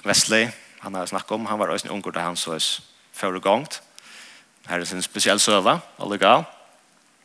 Wesley, 0.05 0.47
han 0.79 0.95
har 0.95 1.09
snakket 1.09 1.35
om, 1.35 1.45
han 1.45 1.59
var 1.59 1.73
også 1.73 1.89
en 1.89 1.97
unger 1.97 2.15
da 2.15 2.29
han 2.29 2.39
så 2.39 2.55
oss 2.55 2.77
før 3.17 3.39
gongt. 3.43 3.81
Her 4.67 4.81
er 4.81 4.93
en 4.93 5.05
spesiell 5.05 5.39
søve, 5.39 5.79
alle 5.99 6.17
gal, 6.21 6.45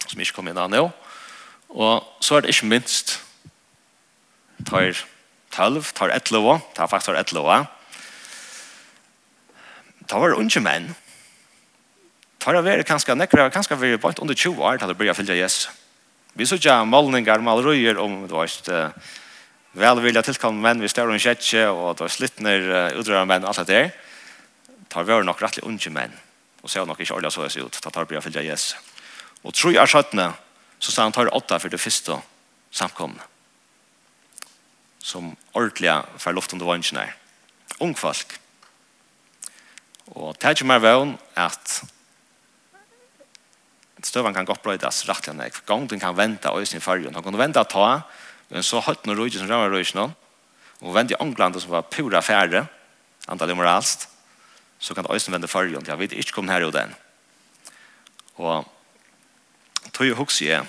som 0.06 0.20
ikke 0.20 0.38
kom 0.38 0.48
inn 0.50 0.60
av 0.60 0.70
nå. 0.70 0.86
Og 1.72 2.22
så 2.22 2.36
er 2.36 2.44
det 2.44 2.54
ikke 2.54 2.70
minst 2.70 3.16
tar 4.68 4.92
12, 5.52 5.92
tar 5.96 6.12
11, 6.14 6.60
tar 6.76 6.90
faktisk 6.90 7.10
tar 7.10 7.18
11. 7.20 7.64
Da 10.08 10.20
var 10.20 10.32
det 10.32 10.38
unge 10.38 10.62
menn. 10.62 10.92
Tar 12.42 12.56
det 12.56 12.64
være 12.66 12.86
kanskje 12.86 13.16
nekker, 13.16 13.38
det 13.38 13.54
kanskje 13.54 13.78
vi 13.80 13.96
bare 13.96 14.20
under 14.22 14.34
20 14.34 14.62
år 14.62 14.80
til 14.80 14.90
å 14.90 14.96
begynne 14.98 15.14
å 15.14 15.18
fylle 15.18 15.38
Jesus. 15.38 15.68
Vi 16.34 16.46
så 16.48 16.56
ikke 16.56 16.78
målninger, 16.88 17.42
malerøyer, 17.44 18.00
om 18.00 18.22
det 18.24 18.32
var 18.32 18.48
ikke 18.48 18.86
velvilja 19.78 20.22
tilkommende 20.24 20.64
menn, 20.64 20.82
vi 20.82 20.90
større 20.90 21.14
og 21.14 21.22
kjetje, 21.22 21.66
og 21.70 21.96
det 21.96 22.06
var 22.06 22.12
slittner, 22.12 22.66
utrørende 22.98 23.28
menn, 23.28 23.46
alt 23.48 23.60
det 23.62 23.68
der 23.68 23.92
tar 24.92 25.08
vi 25.08 25.18
nok 25.24 25.40
rettelig 25.40 25.64
unge 25.64 25.92
menn, 25.94 26.12
og 26.62 26.70
ser 26.70 26.84
nok 26.86 27.00
ikke 27.00 27.16
ordentlig 27.16 27.32
så 27.34 27.46
jeg 27.46 27.54
ser 27.54 27.68
ut, 27.68 27.80
tar 27.80 28.08
vi 28.08 28.18
å 28.18 28.24
fylle 28.24 28.44
Jesus. 28.44 28.76
Og 29.42 29.54
tror 29.56 29.74
jeg 29.74 29.90
skjøttene, 29.90 30.28
så 30.82 30.92
sa 30.92 31.06
han 31.06 31.14
tar 31.14 31.32
åtta 31.34 31.58
for 31.62 31.72
det 31.72 31.80
første 31.80 32.18
samkomne, 32.74 33.22
som 35.02 35.32
ordentlig 35.56 35.94
for 36.20 36.36
luft 36.36 36.52
under 36.54 36.68
vannsjen 36.68 37.00
er. 37.02 37.16
Ung 37.82 37.96
folk. 37.98 38.36
Og 40.12 40.36
det 40.36 40.46
er 40.46 40.54
ikke 40.54 40.68
mer 40.68 40.82
vøn 40.82 41.16
at 41.40 41.80
støvann 44.02 44.34
kan 44.34 44.46
godt 44.46 44.62
brøydes 44.64 45.04
rettelig 45.08 45.38
nek. 45.38 45.60
Gångden 45.66 46.02
kan 46.02 46.16
vente 46.18 46.50
og 46.50 46.62
i 46.62 46.68
sin 46.68 46.82
fargen. 46.82 47.14
Han 47.14 47.24
kan 47.24 47.38
vente 47.38 47.62
å 47.62 47.70
ta, 47.70 47.88
men 48.50 48.66
så 48.66 48.82
høyt 48.82 49.06
noen 49.06 49.18
røyde 49.18 49.40
som 49.40 49.50
rammer 49.50 49.72
røyde 49.72 49.96
noen, 49.96 50.14
og 50.82 50.94
vente 50.96 51.14
i 51.14 51.22
England 51.22 51.60
som 51.62 51.70
var 51.72 51.86
pura 51.90 52.20
færre, 52.22 52.66
antall 53.30 53.54
moralst, 53.54 54.08
så 54.82 54.94
kan 54.94 55.06
det 55.06 55.14
også 55.14 55.30
vende 55.30 55.48
fargen. 55.48 55.86
Jeg 55.86 55.98
vet 55.98 56.12
ikke 56.18 56.42
om 56.42 56.48
her 56.50 56.64
og 56.66 56.72
den. 56.74 56.94
Og 58.42 58.66
tog 59.92 60.06
jeg 60.08 60.18
hokse 60.18 60.48
jeg 60.48 60.66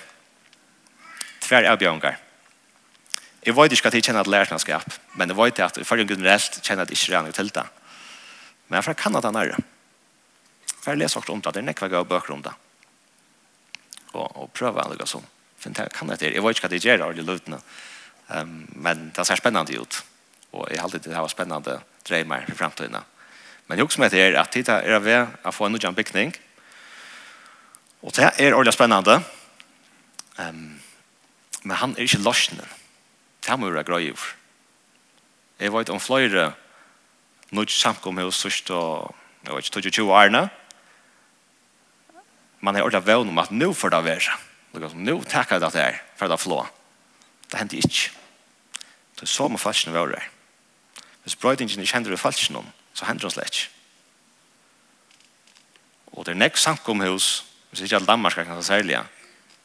tver 1.42 1.66
avbjørnger. 1.72 2.20
Jeg 3.44 3.56
vet 3.56 3.74
ikke 3.74 3.90
at 3.90 3.96
jeg 3.98 4.06
kjenner 4.06 4.22
at 4.24 4.30
lærerskap, 4.30 4.94
men 5.18 5.28
jeg 5.28 5.36
vet 5.36 5.58
at 5.60 5.80
i 5.82 5.84
fargen 5.84 6.08
generelt 6.08 6.60
kjenner 6.62 6.86
at 6.86 6.92
jeg 6.92 7.00
ikke 7.00 7.16
regner 7.16 7.34
til 7.36 7.50
det. 7.52 7.64
Men 8.68 8.78
jeg 8.78 8.84
kan 8.84 8.94
fra 8.94 9.02
Kanada 9.02 9.30
nærre. 9.34 9.58
For 10.80 10.92
jeg 10.92 11.02
leser 11.02 11.20
også 11.20 11.32
om 11.32 11.42
det. 11.42 11.52
Det 11.54 11.60
er 11.60 11.66
nekva 11.66 11.88
gav 11.88 12.06
bøker 12.08 12.32
om 12.32 12.42
det. 12.44 12.52
Og, 14.14 14.24
og 14.24 14.50
prøver 14.54 14.84
alle 14.84 14.96
gav 14.96 15.10
sånn. 15.10 15.26
Fint 15.60 15.78
jeg 15.80 15.92
kan 15.92 16.08
det. 16.08 16.22
Jeg 16.22 16.44
vet 16.44 16.56
ikke 16.56 16.70
at 16.70 16.76
jeg 16.76 16.86
gjør 16.86 17.02
det, 17.02 17.18
de 17.18 17.26
løvdene. 17.26 17.60
Um, 18.28 18.54
men 18.86 19.10
det 19.16 19.26
ser 19.26 19.40
spennende 19.40 19.76
ut. 19.80 20.00
Og 20.54 20.68
jeg 20.70 20.78
har 20.78 20.86
alltid 20.86 21.10
det 21.10 21.16
her 21.16 21.28
spennende 21.28 21.80
dreimer 22.08 22.46
for 22.48 22.62
fremtiden. 22.62 23.02
Men 23.66 23.78
jeg 23.78 23.86
husker 23.86 24.04
meg 24.04 24.12
til 24.12 24.36
at 24.36 24.54
det 24.54 24.68
er 24.68 25.00
ved 25.00 25.36
å 25.44 25.52
få 25.54 25.66
en 25.66 25.74
nødjan 25.76 25.96
bygning. 25.96 26.34
Og 28.04 28.12
det 28.16 28.28
er 28.28 28.52
ordentlig 28.52 28.74
spennende. 28.76 29.22
Um, 30.36 30.80
men 31.62 31.76
han 31.80 31.94
er 31.96 32.04
ikke 32.04 32.20
løsningen. 32.20 32.68
Det 33.46 33.58
må 33.58 33.70
være 33.70 33.86
grøy 33.88 34.10
over. 34.10 34.34
Jeg 35.60 35.72
vet 35.72 35.90
om 35.90 36.00
flere 36.00 36.52
nødt 37.54 37.70
samkomhus 37.70 38.42
sørst 38.42 38.70
og 38.74 39.14
jeg 39.44 39.54
vet 39.54 39.68
ikke, 39.68 39.90
22 39.90 40.12
årene. 40.12 40.48
Man 42.60 42.76
er 42.76 42.84
ordentlig 42.84 43.06
vevn 43.06 43.28
om 43.28 43.40
at 43.42 43.52
nå 43.52 43.72
får 43.76 43.92
det 43.92 44.04
være. 44.04 44.38
Nå 44.74 45.18
takker 45.28 45.56
jeg 45.56 45.62
det 45.62 45.80
her 45.80 45.98
for 46.16 46.28
det 46.28 46.40
flå. 46.40 46.62
Det 47.52 47.60
hender 47.60 47.76
ikke. 47.76 48.10
Det 49.14 49.22
er 49.22 49.30
så 49.30 49.48
med 49.48 49.60
falskene 49.60 50.06
vi. 50.08 50.22
Hvis 51.22 51.36
brøydingen 51.36 51.80
ikke 51.80 51.94
hender 51.94 52.10
det 52.10 52.20
falskene 52.20 52.58
om, 52.58 52.72
så 52.94 53.06
hender 53.08 53.28
det 53.28 53.34
slett. 53.34 53.60
Og 56.14 56.24
det 56.26 56.34
er 56.34 56.40
nekk 56.40 56.58
samkomhus, 56.60 57.44
hvis 57.70 57.84
ikke 57.84 57.98
alle 57.98 58.06
Danmark 58.06 58.38
kan 58.38 58.62
særlig, 58.62 59.00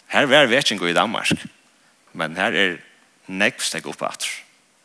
her 0.09 0.27
er 0.33 0.45
vi 0.49 0.57
ikke 0.57 0.89
i 0.89 0.93
Danmark, 0.93 1.31
men 2.13 2.35
her 2.35 2.55
er 2.57 2.77
nekk 3.27 3.61
steg 3.61 3.87
oppe 3.87 4.07
at, 4.09 4.25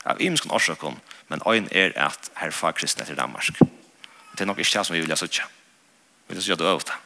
Av 0.04 0.20
imenskene 0.20 0.52
årsøkken, 0.52 0.98
men 1.32 1.40
øyn 1.48 1.68
er 1.72 1.94
at 1.96 2.28
her 2.36 2.50
fag 2.52 2.74
kristne 2.76 3.06
til 3.08 3.16
Danmark. 3.16 3.46
Det 3.56 4.40
er 4.40 4.44
nok 4.44 4.58
ikke 4.60 4.78
det 4.78 4.86
som 4.86 4.94
vi 4.94 5.00
vil 5.00 5.14
ha 5.14 5.16
suttje. 5.16 5.44
Vi 6.28 6.34
vil 6.34 6.42
suttje 6.42 6.58
det 6.60 6.68
øvda. 6.68 6.98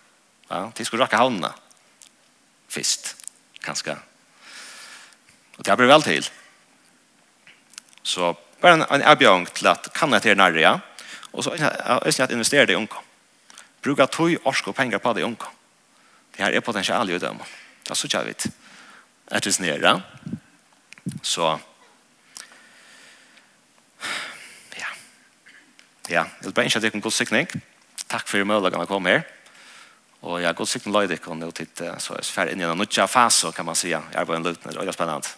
Ja, 0.50 0.64
de 0.78 0.84
skulle 0.84 1.04
rakke 1.04 1.16
havnene 1.16 1.52
Fist, 2.68 3.14
kanskje. 3.64 3.94
Og 5.56 5.64
det 5.64 5.70
har 5.70 5.76
blitt 5.76 5.92
vel 5.92 6.02
til. 6.02 6.26
Så 8.02 8.34
bare 8.60 8.80
en, 8.80 8.84
en 8.90 9.02
erbjørn 9.02 9.46
til 9.54 9.70
at 9.70 9.88
kan 9.94 10.12
jeg 10.12 10.22
til 10.22 10.36
nærre, 10.36 10.60
ja? 10.60 10.74
Og 11.32 11.44
så 11.44 11.50
er 11.50 11.56
det 12.04 12.20
at 12.20 12.30
investere 12.30 12.66
det 12.66 12.72
i 12.72 12.80
unge. 12.80 13.04
Bruka 13.82 14.06
tog, 14.06 14.34
orsk 14.44 14.68
og 14.68 14.74
penger 14.74 14.98
på 14.98 15.12
det 15.12 15.22
i 15.22 15.28
unge. 15.28 15.50
Det 16.36 16.44
her 16.44 16.54
er 16.54 16.60
potensialet 16.60 17.14
i 17.14 17.26
dem. 17.26 17.38
Det 17.84 17.90
er 17.90 17.94
så 17.94 18.06
ikke 18.06 18.18
jeg 18.18 18.26
vet. 18.26 18.46
Etter 19.32 19.50
sin. 19.50 20.02
Så 21.22 21.58
ja. 24.78 24.90
Ja, 26.08 26.24
det 26.40 26.46
er 26.46 26.52
bare 26.52 26.66
ikke 26.66 26.78
at 26.78 26.84
jeg 26.84 26.92
kan 26.92 27.00
god 27.00 27.12
sikning. 27.12 27.48
Takk 28.08 28.28
for 28.28 28.44
muligheten 28.44 28.80
å 28.80 28.86
komme 28.88 29.10
her. 29.10 29.26
Og 30.22 30.40
jeg 30.40 30.48
har 30.48 30.56
god 30.58 30.66
sikning 30.66 30.94
løyde 30.94 31.14
ikke, 31.14 31.30
og 31.30 31.38
nå 31.38 31.50
titt, 31.54 31.78
så 31.78 32.14
er 32.14 32.22
jeg 32.22 32.32
ferdig 32.34 32.56
inn 32.56 32.64
i 32.64 32.66
en 32.66 32.78
nødja 32.78 33.06
fase, 33.06 33.52
kan 33.54 33.66
man 33.68 33.78
si. 33.78 33.92
Jeg 33.92 34.02
er 34.14 34.26
på 34.26 34.34
en 34.34 34.42
løyde, 34.42 34.58
og 34.74 34.80
det 34.80 34.88
er 34.88 34.96
spennende. 34.96 35.36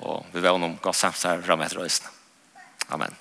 Og 0.00 0.30
vi 0.32 0.40
vil 0.40 0.48
ha 0.48 0.56
noen 0.56 0.78
godt 0.80 0.96
samt 0.96 1.20
her 1.28 1.42
fremme 1.44 1.66
etter 1.66 1.82
øyne. 1.82 2.14
Amen. 2.88 3.18